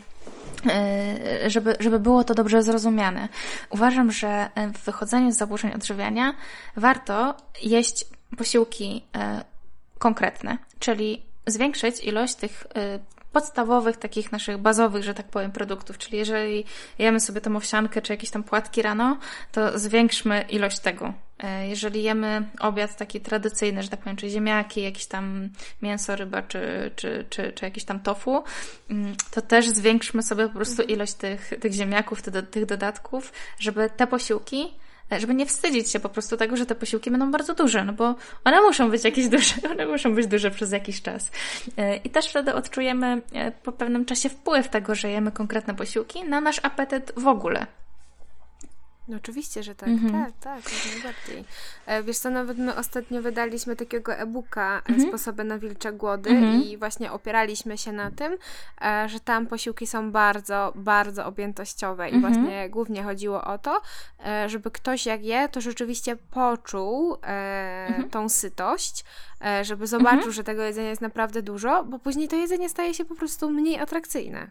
[0.66, 3.28] e, żeby, żeby było to dobrze zrozumiane.
[3.70, 6.34] Uważam, że w wychodzeniu z zaburzeń odżywiania
[6.76, 8.04] warto jeść
[8.36, 9.44] posiłki e,
[9.98, 12.98] konkretne, czyli zwiększyć ilość tych e,
[13.32, 15.98] podstawowych, takich naszych bazowych, że tak powiem, produktów.
[15.98, 16.64] Czyli jeżeli
[16.98, 19.18] jemy sobie tą owsiankę czy jakieś tam płatki rano,
[19.52, 21.12] to zwiększmy ilość tego.
[21.38, 25.48] E, jeżeli jemy obiad taki tradycyjny, że tak powiem, czy ziemniaki, jakieś tam
[25.82, 28.44] mięso, ryba, czy, czy, czy, czy jakieś tam tofu,
[28.90, 33.90] mm, to też zwiększmy sobie po prostu ilość tych, tych ziemniaków, tych, tych dodatków, żeby
[33.96, 34.74] te posiłki
[35.18, 38.14] żeby nie wstydzić się po prostu tego, że te posiłki będą bardzo duże, no bo
[38.44, 41.30] one muszą być jakieś duże, one muszą być duże przez jakiś czas.
[41.76, 46.24] E, I też wtedy odczujemy e, po pewnym czasie wpływ tego, że jemy konkretne posiłki
[46.24, 47.66] na nasz apetyt w ogóle.
[49.08, 50.12] No oczywiście, że tak, mhm.
[50.12, 51.44] tak, tak, jak najbardziej.
[51.86, 55.08] E, wiesz co, nawet my ostatnio wydaliśmy takiego e-booka mhm.
[55.08, 56.62] Sposoby na wilcze głody mhm.
[56.62, 58.36] i właśnie opieraliśmy się na tym,
[58.80, 62.34] e, że tam posiłki są bardzo, bardzo objętościowe i mhm.
[62.34, 63.80] właśnie głównie chodziło o to,
[64.46, 68.10] żeby ktoś jak je, to rzeczywiście poczuł mhm.
[68.10, 69.04] tą sytość,
[69.62, 70.32] żeby zobaczył, mhm.
[70.32, 73.80] że tego jedzenia jest naprawdę dużo, bo później to jedzenie staje się po prostu mniej
[73.80, 74.50] atrakcyjne.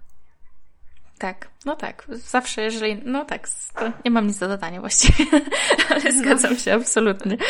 [1.18, 2.06] Tak, no tak.
[2.10, 3.02] Zawsze, jeżeli.
[3.06, 5.26] No tak, to nie mam nic do dodania właściwie,
[5.90, 7.38] ale zgadzam się absolutnie.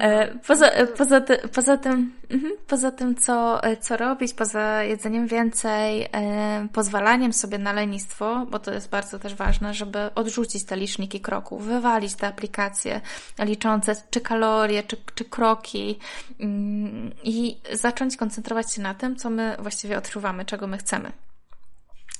[0.00, 6.08] E, poza, poza, ty, poza tym, mhm, poza tym co, co robić, poza jedzeniem więcej,
[6.12, 11.20] e, pozwalaniem sobie na lenistwo, bo to jest bardzo też ważne, żeby odrzucić te liczniki
[11.20, 13.00] kroków, wywalić te aplikacje
[13.38, 15.98] liczące czy kalorie, czy, czy kroki
[16.40, 21.12] mm, i zacząć koncentrować się na tym, co my właściwie odczuwamy, czego my chcemy.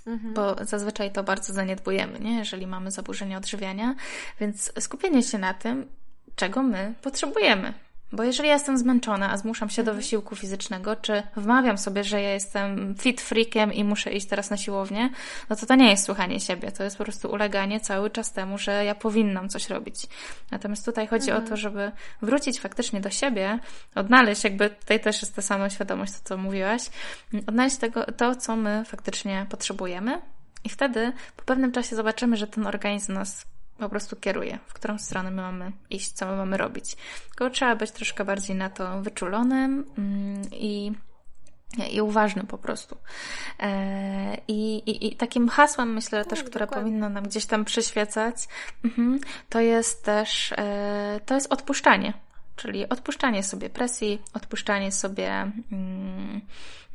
[0.07, 0.35] Mhm.
[0.35, 2.39] Bo zazwyczaj to bardzo zaniedbujemy, nie?
[2.39, 3.95] jeżeli mamy zaburzenia odżywiania,
[4.41, 5.87] więc skupienie się na tym,
[6.41, 7.72] czego my potrzebujemy.
[8.12, 12.22] Bo jeżeli ja jestem zmęczona, a zmuszam się do wysiłku fizycznego, czy wmawiam sobie, że
[12.22, 15.11] ja jestem fit freakiem i muszę iść teraz na siłownię,
[15.51, 16.72] no to to nie jest słuchanie siebie.
[16.72, 20.07] To jest po prostu uleganie cały czas temu, że ja powinnam coś robić.
[20.51, 23.59] Natomiast tutaj chodzi o to, żeby wrócić faktycznie do siebie,
[23.95, 26.82] odnaleźć, jakby tutaj też jest ta sama świadomość, to co mówiłaś,
[27.47, 30.20] odnaleźć tego, to, co my faktycznie potrzebujemy.
[30.64, 33.47] I wtedy po pewnym czasie zobaczymy, że ten organizm nas
[33.81, 36.97] po prostu kieruje, w którą stronę my mamy iść, co my mamy robić.
[37.28, 40.93] Tylko trzeba być troszkę bardziej na to wyczulonym mm, i
[41.91, 42.97] i uważnym po prostu.
[43.61, 46.85] E, I, i, i takim hasłem, myślę tak, też, które dokładnie.
[46.85, 48.37] powinno nam gdzieś tam przyświecać,
[48.85, 52.14] mhm, to jest też, e, to jest odpuszczanie.
[52.61, 55.31] Czyli odpuszczanie sobie presji, odpuszczanie sobie
[55.73, 56.41] mm,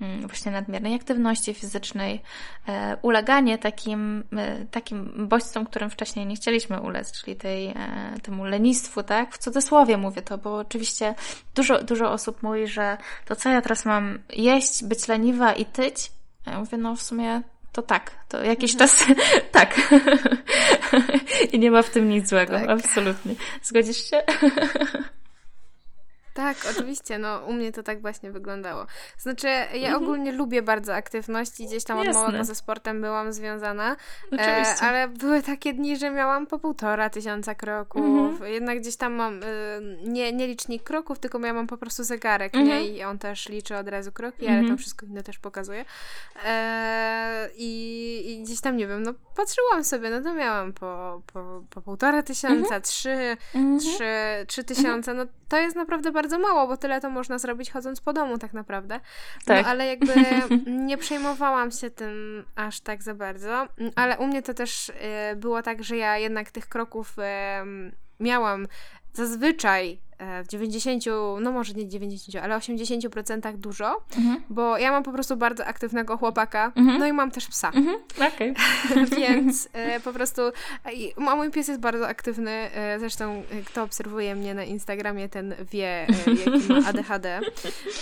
[0.01, 2.21] mm, właśnie nadmiernej aktywności fizycznej,
[2.67, 7.75] e, uleganie takim, e, takim bodźcom, którym wcześniej nie chcieliśmy ulec, czyli tej, e,
[8.21, 9.33] temu lenistwu, tak?
[9.33, 11.15] W cudzysłowie mówię to, bo oczywiście
[11.55, 16.11] dużo, dużo osób mówi, że to co ja teraz mam jeść, być leniwa i tyć?
[16.45, 17.41] A ja mówię, no w sumie
[17.71, 18.89] to tak, to jakiś mhm.
[18.89, 19.05] czas
[19.51, 19.75] tak.
[21.53, 22.69] I nie ma w tym nic złego, tak.
[22.69, 23.35] absolutnie.
[23.63, 24.23] Zgodzisz się?
[26.35, 28.85] Tak, oczywiście, no u mnie to tak właśnie wyglądało.
[29.17, 30.03] Znaczy, ja mhm.
[30.03, 32.11] ogólnie lubię bardzo aktywność i gdzieś tam Jasne.
[32.11, 33.95] od małego ze sportem byłam związana,
[34.39, 38.51] e, ale były takie dni, że miałam po półtora tysiąca kroków, mhm.
[38.53, 42.55] jednak gdzieś tam mam, y, nie, nie licznik kroków, tylko ja mam po prostu zegarek,
[42.55, 42.67] mhm.
[42.67, 42.87] nie?
[42.87, 44.77] I on też liczy od razu kroki, ale to mhm.
[44.77, 45.85] wszystko inne też pokazuje.
[46.45, 51.63] E, i, I gdzieś tam, nie wiem, no patrzyłam sobie, no to miałam po, po,
[51.69, 52.81] po półtora tysiąca, mhm.
[52.81, 53.79] trzy, mhm.
[53.79, 54.05] trzy,
[54.47, 58.01] trzy tysiące, no to jest naprawdę bardzo bardzo mało, bo tyle to można zrobić chodząc
[58.01, 58.95] po domu tak naprawdę.
[58.95, 59.65] No, tak.
[59.65, 60.13] No ale jakby
[60.89, 63.67] nie przejmowałam się tym aż tak za bardzo.
[63.95, 64.93] Ale u mnie to też y,
[65.35, 67.15] było tak, że ja jednak tych kroków
[68.19, 68.67] miałam
[69.13, 69.99] zazwyczaj
[70.43, 71.03] w 90,
[71.41, 74.43] no może nie 90, ale 80% dużo, mhm.
[74.49, 76.99] bo ja mam po prostu bardzo aktywnego chłopaka, mhm.
[76.99, 77.71] no i mam też psa.
[77.75, 77.97] Mhm.
[78.33, 78.53] Okay.
[79.17, 80.41] Więc e, po prostu,
[81.27, 85.55] a mój pies jest bardzo aktywny, e, zresztą e, kto obserwuje mnie na Instagramie, ten
[85.71, 87.39] wie, e, jaki ma ADHD.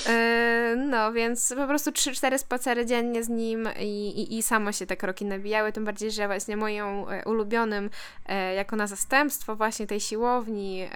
[0.08, 4.86] E, no, więc po prostu 3-4 spacery dziennie z nim i, i, i samo się
[4.86, 7.90] te kroki nabijały, tym bardziej, że właśnie moją ulubionym,
[8.56, 10.88] jako na zastępstwo właśnie tej siłowni,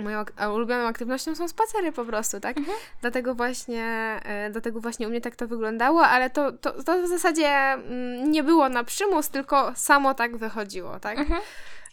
[0.00, 0.24] moją
[0.54, 2.58] ulubioną aktywnością są spacery po prostu, tak?
[2.58, 2.78] Mhm.
[3.00, 3.84] Dlatego właśnie
[4.24, 8.30] e, dlatego właśnie u mnie tak to wyglądało, ale to, to, to w zasadzie mm,
[8.30, 11.18] nie było na przymus, tylko samo tak wychodziło, tak?
[11.18, 11.40] Mhm.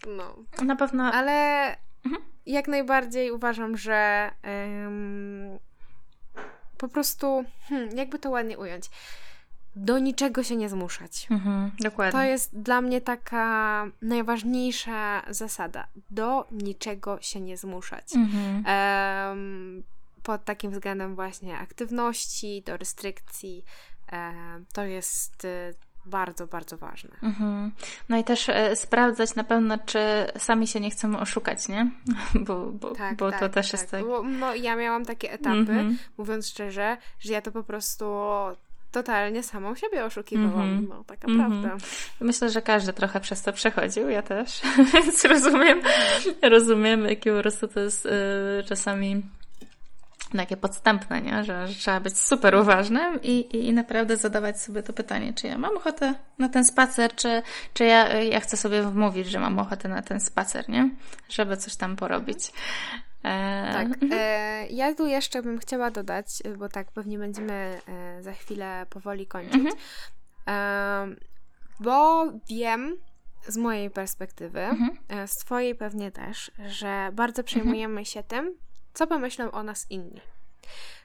[0.08, 0.36] No.
[0.66, 1.03] Na pewno.
[1.14, 1.68] Ale
[2.05, 2.24] mhm.
[2.45, 4.32] jak najbardziej uważam, że
[6.78, 8.89] po prostu, hmm, jakby to ładnie ująć,
[9.78, 11.28] do niczego się nie zmuszać.
[11.32, 12.19] Mhm, dokładnie.
[12.19, 15.88] To jest dla mnie taka najważniejsza zasada.
[16.09, 18.15] Do niczego się nie zmuszać.
[18.15, 18.63] Mhm.
[19.30, 19.84] Um,
[20.23, 23.63] pod takim względem właśnie aktywności, do restrykcji.
[24.11, 25.73] Um, to jest y,
[26.05, 27.15] bardzo, bardzo ważne.
[27.23, 27.71] Mhm.
[28.09, 29.99] No i też e, sprawdzać na pewno, czy
[30.38, 31.91] sami się nie chcemy oszukać, nie?
[32.47, 33.80] Bo, bo, tak, bo tak, to też tak.
[33.80, 34.05] jest tak.
[34.05, 35.97] Bo, no, ja miałam takie etapy, mhm.
[36.17, 38.05] mówiąc szczerze, że ja to po prostu
[38.98, 40.62] totalnie samą siebie oszukiwałam.
[40.62, 40.89] Mm -hmm.
[40.89, 41.62] No, taka mm -hmm.
[41.62, 41.86] prawda.
[42.20, 44.62] Myślę, że każdy trochę przez to przechodził, ja też,
[44.93, 45.82] więc rozumiem,
[46.41, 48.10] rozumiem, jakie po prostu to jest y,
[48.68, 49.24] czasami
[50.38, 51.43] takie podstępne, nie?
[51.43, 55.48] Że, że, trzeba być super uważnym i, i, i, naprawdę zadawać sobie to pytanie, czy
[55.48, 57.41] ja mam ochotę na ten spacer, czy,
[57.74, 60.89] czy ja, ja chcę sobie wmówić, że mam ochotę na ten spacer, nie?
[61.30, 62.52] Żeby coś tam porobić.
[63.28, 64.03] E, tak.
[64.03, 64.11] Mhm.
[64.13, 69.28] E, ja tu jeszcze bym chciała dodać, bo tak pewnie będziemy e, za chwilę powoli
[69.28, 69.78] kończyć, mhm.
[70.47, 71.15] e,
[71.80, 72.97] bo wiem
[73.47, 74.97] z mojej perspektywy, mhm.
[75.09, 78.05] E, z Twojej pewnie też, że bardzo przejmujemy mhm.
[78.05, 78.55] się tym,
[78.93, 80.21] co pomyślą o nas inni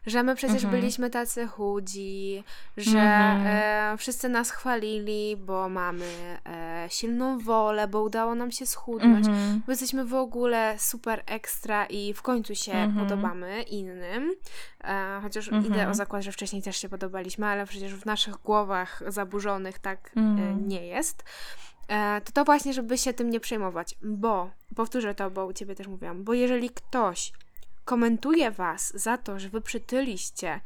[0.06, 0.80] że my przecież mhm.
[0.80, 2.44] byliśmy tacy chudzi,
[2.76, 3.46] że mhm.
[3.94, 9.62] e, wszyscy nas chwalili, bo mamy e, silną wolę, bo udało nam się schudnąć, mhm.
[9.66, 13.06] bo jesteśmy w ogóle super ekstra i w końcu się mhm.
[13.06, 14.34] podobamy innym.
[14.84, 15.94] E, chociaż idę o mhm.
[15.94, 20.68] zakład, że wcześniej też się podobaliśmy, ale przecież w naszych głowach zaburzonych tak e, mhm.
[20.68, 21.24] nie jest
[21.88, 25.74] e, to to właśnie, żeby się tym nie przejmować, bo, powtórzę to, bo u Ciebie
[25.74, 27.32] też mówiłam, bo jeżeli ktoś
[27.84, 30.60] komentuje was za to, że wy przytyliście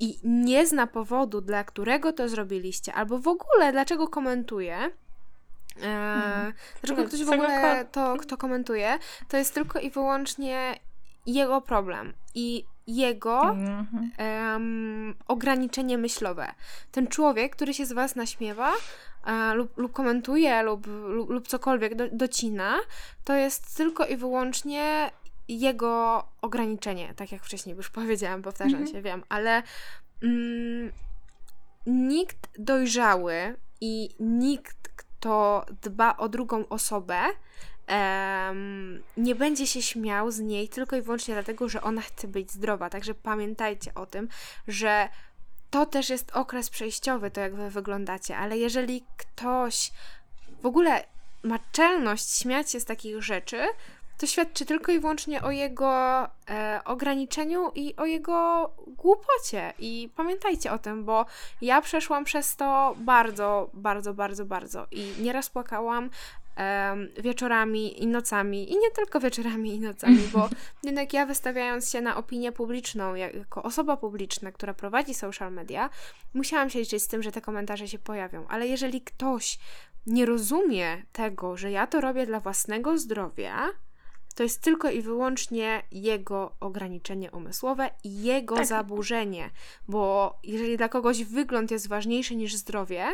[0.00, 4.90] i nie zna powodu, dla którego to zrobiliście, albo w ogóle dlaczego komentuje,
[5.76, 6.52] mhm.
[6.80, 8.98] dlaczego ktoś w ogóle to, kto komentuje,
[9.28, 10.74] to jest tylko i wyłącznie
[11.26, 13.56] jego problem i jego
[14.18, 16.54] um, ograniczenie myślowe.
[16.92, 18.72] Ten człowiek, który się z was naśmiewa,
[19.26, 22.78] e, lub, lub komentuje, lub, lub, lub cokolwiek do, docina,
[23.24, 25.10] to jest tylko i wyłącznie
[25.58, 28.92] jego ograniczenie, tak jak wcześniej już powiedziałam, powtarzam Mhm.
[28.96, 29.62] się, wiem, ale
[30.22, 30.92] mm,
[31.86, 37.20] nikt dojrzały i nikt, kto dba o drugą osobę,
[37.86, 42.52] em, nie będzie się śmiał z niej tylko i wyłącznie dlatego, że ona chce być
[42.52, 42.90] zdrowa.
[42.90, 44.28] Także pamiętajcie o tym,
[44.68, 45.08] że
[45.70, 49.92] to też jest okres przejściowy, to jak wy wyglądacie, ale jeżeli ktoś
[50.62, 51.04] w ogóle
[51.42, 53.66] ma czelność śmiać się z takich rzeczy,
[54.20, 59.72] to świadczy tylko i wyłącznie o jego e, ograniczeniu i o jego głupocie.
[59.78, 61.26] I pamiętajcie o tym, bo
[61.60, 64.86] ja przeszłam przez to bardzo, bardzo, bardzo, bardzo.
[64.90, 66.10] I nieraz płakałam
[66.56, 68.72] em, wieczorami i nocami.
[68.72, 70.48] I nie tylko wieczorami i nocami, bo
[70.88, 75.90] jednak ja wystawiając się na opinię publiczną, jak- jako osoba publiczna, która prowadzi social media,
[76.34, 78.46] musiałam się liczyć z tym, że te komentarze się pojawią.
[78.48, 79.58] Ale jeżeli ktoś
[80.06, 83.68] nie rozumie tego, że ja to robię dla własnego zdrowia,
[84.40, 88.66] to jest tylko i wyłącznie jego ograniczenie umysłowe i jego Tak.
[88.66, 89.50] zaburzenie.
[89.88, 93.06] Bo jeżeli dla kogoś wygląd jest ważniejszy niż zdrowie,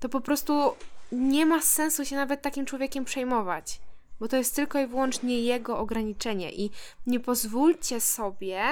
[0.00, 0.74] to po prostu
[1.12, 3.80] nie ma sensu się nawet takim człowiekiem przejmować.
[4.20, 6.52] Bo to jest tylko i wyłącznie jego ograniczenie.
[6.52, 6.70] I
[7.06, 8.64] nie pozwólcie sobie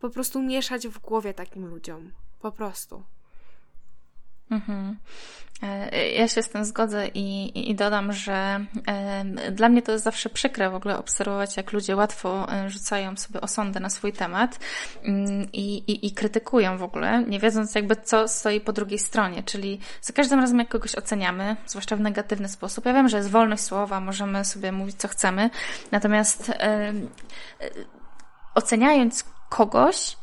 [0.00, 2.12] po prostu mieszać w głowie takim ludziom.
[2.40, 3.02] Po prostu.
[4.50, 4.96] Mhm.
[5.62, 10.04] E, Ja się z tym zgodzę i, i- dodam, że e, dla mnie to jest
[10.04, 14.58] zawsze przykre w ogóle obserwować, jak ludzie łatwo e, rzucają sobie osądy na swój temat
[15.04, 19.42] mm, i, i, i krytykują w ogóle, nie wiedząc jakby co stoi po drugiej stronie.
[19.42, 23.30] Czyli za każdym razem, jak kogoś oceniamy, zwłaszcza w negatywny sposób, ja wiem, że jest
[23.30, 25.50] wolność słowa, możemy sobie mówić co chcemy,
[25.90, 26.92] natomiast e, e,
[28.54, 30.16] oceniając kogoś,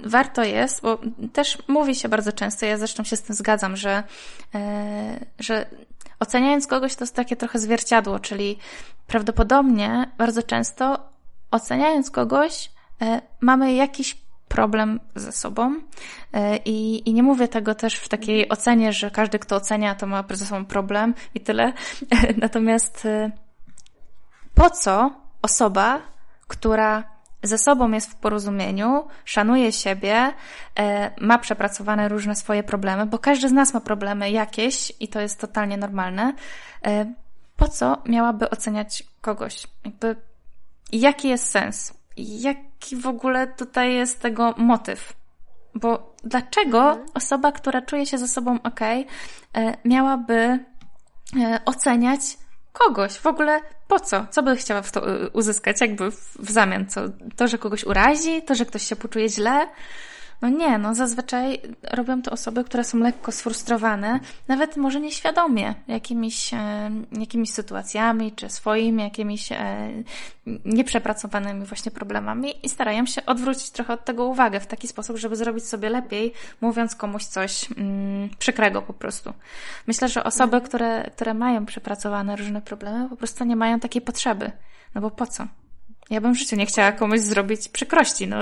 [0.00, 0.98] warto jest, bo
[1.32, 4.02] też mówi się bardzo często, ja zresztą się z tym zgadzam, że,
[4.54, 5.66] e, że
[6.20, 8.58] oceniając kogoś to jest takie trochę zwierciadło, czyli
[9.06, 10.98] prawdopodobnie bardzo często
[11.50, 12.70] oceniając kogoś
[13.02, 14.16] e, mamy jakiś
[14.48, 15.80] problem ze sobą
[16.32, 20.06] E, i, i nie mówię tego też w takiej ocenie, że każdy, kto ocenia, to
[20.06, 21.72] ma ze sobą problem i tyle.
[22.42, 23.30] Natomiast e,
[24.54, 25.10] po co
[25.42, 26.00] osoba,
[26.48, 27.04] która
[27.42, 30.32] ze sobą jest w porozumieniu, szanuje siebie,
[30.78, 35.20] e, ma przepracowane różne swoje problemy, bo każdy z nas ma problemy jakieś i to
[35.20, 36.34] jest totalnie normalne.
[36.86, 37.14] E,
[37.56, 39.66] po co miałaby oceniać kogoś?
[39.84, 40.16] Jakby,
[40.92, 41.94] jaki jest sens?
[42.16, 45.12] Jaki w ogóle tutaj jest tego motyw?
[45.74, 49.06] Bo dlaczego osoba, która czuje się ze sobą ok, e,
[49.84, 50.58] miałaby
[51.64, 52.20] oceniać
[52.72, 53.12] kogoś.
[53.12, 54.26] W ogóle po co?
[54.30, 56.86] Co by chciała w to y, uzyskać jakby w, w zamian?
[56.86, 57.00] Co?
[57.36, 58.42] To, że kogoś urazi?
[58.42, 59.68] To, że ktoś się poczuje źle?
[60.42, 66.54] No nie, no zazwyczaj robią to osoby, które są lekko sfrustrowane, nawet może nieświadomie jakimiś,
[66.54, 69.90] e, jakimiś sytuacjami, czy swoimi jakimiś e,
[70.64, 75.36] nieprzepracowanymi właśnie problemami i starają się odwrócić trochę od tego uwagę w taki sposób, żeby
[75.36, 79.32] zrobić sobie lepiej, mówiąc komuś coś mm, przykrego po prostu.
[79.86, 84.52] Myślę, że osoby, które, które mają przepracowane różne problemy, po prostu nie mają takiej potrzeby.
[84.94, 85.46] No bo po co?
[86.10, 88.28] Ja bym w życiu nie chciała komuś zrobić przykrości.
[88.28, 88.36] No,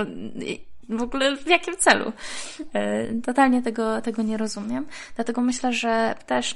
[0.88, 2.12] w ogóle w jakim celu?
[2.74, 4.86] E, Totalnie tego, tego nie rozumiem.
[5.16, 6.54] Dlatego myślę, że też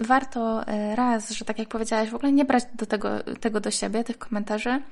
[0.00, 3.08] warto e, raz, że tak jak powiedziałaś, w ogóle nie brać do tego,
[3.40, 4.82] tego do siebie, tych komentarzy.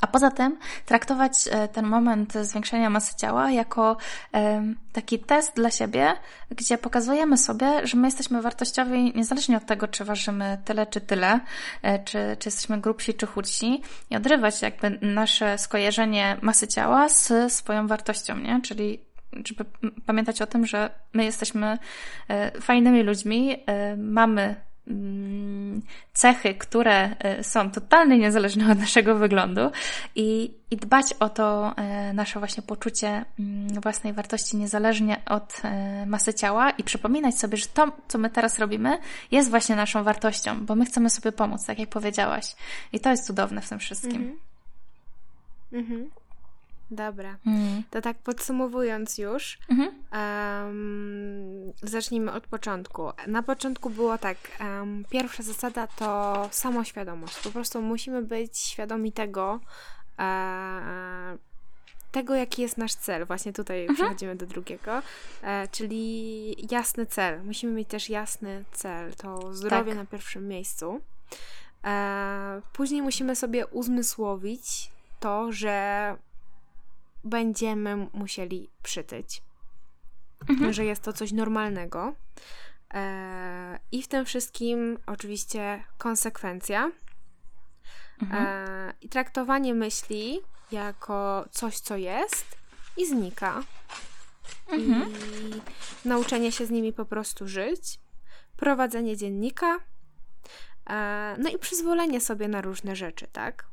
[0.00, 3.96] A poza tym traktować e, ten moment zwiększenia masy ciała jako
[4.32, 6.12] em, taki test dla siebie,
[6.50, 11.40] gdzie pokazujemy sobie, że my jesteśmy wartościowi niezależnie od tego, czy ważymy tyle czy tyle,
[11.82, 17.52] e, czy, czy jesteśmy grubsi czy chudsi i odrywać jakby nasze skojarzenie masy ciała z
[17.52, 18.60] swoją wartością, nie?
[18.62, 19.64] Czyli żeby
[20.06, 21.78] pamiętać o tym, że my jesteśmy
[22.28, 24.69] e, fajnymi ludźmi, e, mamy
[26.12, 29.60] cechy, które e, są totalnie niezależne od naszego wyglądu
[30.14, 36.06] i, i dbać o to e, nasze właśnie poczucie mm, własnej wartości niezależnie od e,
[36.06, 38.98] masy ciała i przypominać sobie, że to, co my teraz robimy,
[39.30, 42.56] jest właśnie naszą wartością, bo my chcemy sobie pomóc, tak jak powiedziałaś.
[42.92, 44.38] I to jest cudowne w tym wszystkim.
[45.72, 46.10] Mhm.
[46.90, 47.36] Dobra.
[47.46, 47.82] Mhm.
[47.90, 49.88] To tak podsumowując już, Mhm.
[50.12, 53.02] em, zacznijmy od początku.
[53.26, 57.38] Na początku było tak, em, pierwsza zasada to samoświadomość.
[57.38, 59.60] Po prostu musimy być świadomi tego,
[60.18, 61.38] e,
[62.12, 63.26] tego, jaki jest nasz cel.
[63.26, 65.02] Właśnie tutaj przechodzimy do drugiego,
[65.42, 67.42] e, czyli jasny cel.
[67.44, 69.14] Musimy mieć też jasny cel.
[69.14, 69.98] To zdrowie Tak.
[69.98, 71.00] na pierwszym miejscu.
[71.84, 76.16] E, później musimy sobie uzmysłowić to, że
[77.24, 79.42] będziemy musieli przytyć.
[80.70, 82.14] Że jest to coś normalnego.
[82.94, 86.90] E, I w tym wszystkim oczywiście konsekwencja.
[88.22, 88.46] Mhm.
[88.46, 90.40] E, I traktowanie myśli
[90.72, 92.46] jako coś, co jest
[92.96, 93.62] i znika.
[94.68, 95.12] Mhm.
[95.12, 98.00] I nauczenie się z nimi po prostu żyć.
[98.56, 99.78] Prowadzenie dziennika.
[100.90, 103.66] E, no i przyzwolenie sobie na różne rzeczy, tak?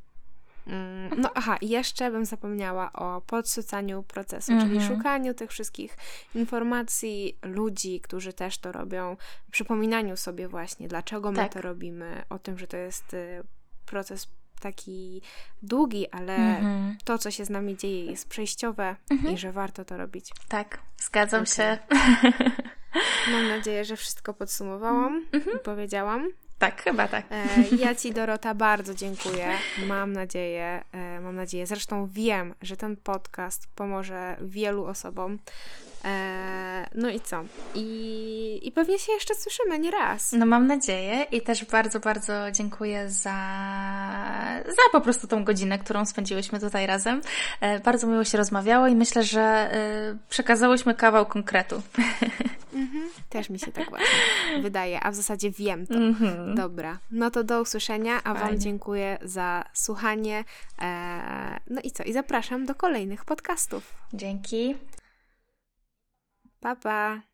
[0.68, 4.96] Mm, No aha, jeszcze bym zapomniała o podsycaniu procesu, czyli Mhm.
[4.98, 5.98] szukaniu tych wszystkich
[6.36, 9.18] informacji, ludzi, którzy też to robią,
[9.52, 11.54] przypominaniu sobie właśnie, dlaczego my Tak.
[11.54, 13.44] to robimy, o tym, że to jest y,
[13.86, 14.28] proces
[14.62, 15.22] taki
[15.62, 16.98] długi, ale Mhm.
[17.04, 18.96] to, co się z nami dzieje, jest przejściowe
[19.34, 20.32] i że warto to robić.
[20.48, 21.54] Tak, zgadzam Okej.
[21.56, 21.78] się.
[23.32, 26.28] Mam nadzieję, że wszystko podsumowałam i powiedziałam.
[26.60, 27.26] Tak, chyba tak.
[27.32, 29.48] E, ja Ci, Dorota, bardzo dziękuję.
[29.88, 35.40] Mam nadzieję, e, mam nadzieję, zresztą wiem, że ten podcast pomoże wielu osobom.
[36.08, 37.44] E, no i co?
[37.76, 40.32] I, I pewnie się jeszcze słyszymy nie raz.
[40.32, 43.38] No mam nadzieję i też bardzo, bardzo dziękuję za,
[44.66, 47.22] za po prostu tą godzinę, którą spędziłyśmy tutaj razem.
[47.62, 51.82] E, Bardzo miło się rozmawiało i myślę, że e, przekazałyśmy kawał konkretu.
[52.74, 53.10] Mhm.
[53.30, 55.94] Też mi się tak właśnie wydaje, a w zasadzie wiem to.
[55.94, 56.56] Mhm.
[56.56, 60.44] Dobra, no to do usłyszenia, a Wam dziękuję za słuchanie.
[61.70, 62.04] No i co?
[62.04, 63.94] I zapraszam do kolejnych podcastów.
[64.14, 64.76] Dzięki.
[66.62, 67.27] Pa, pa!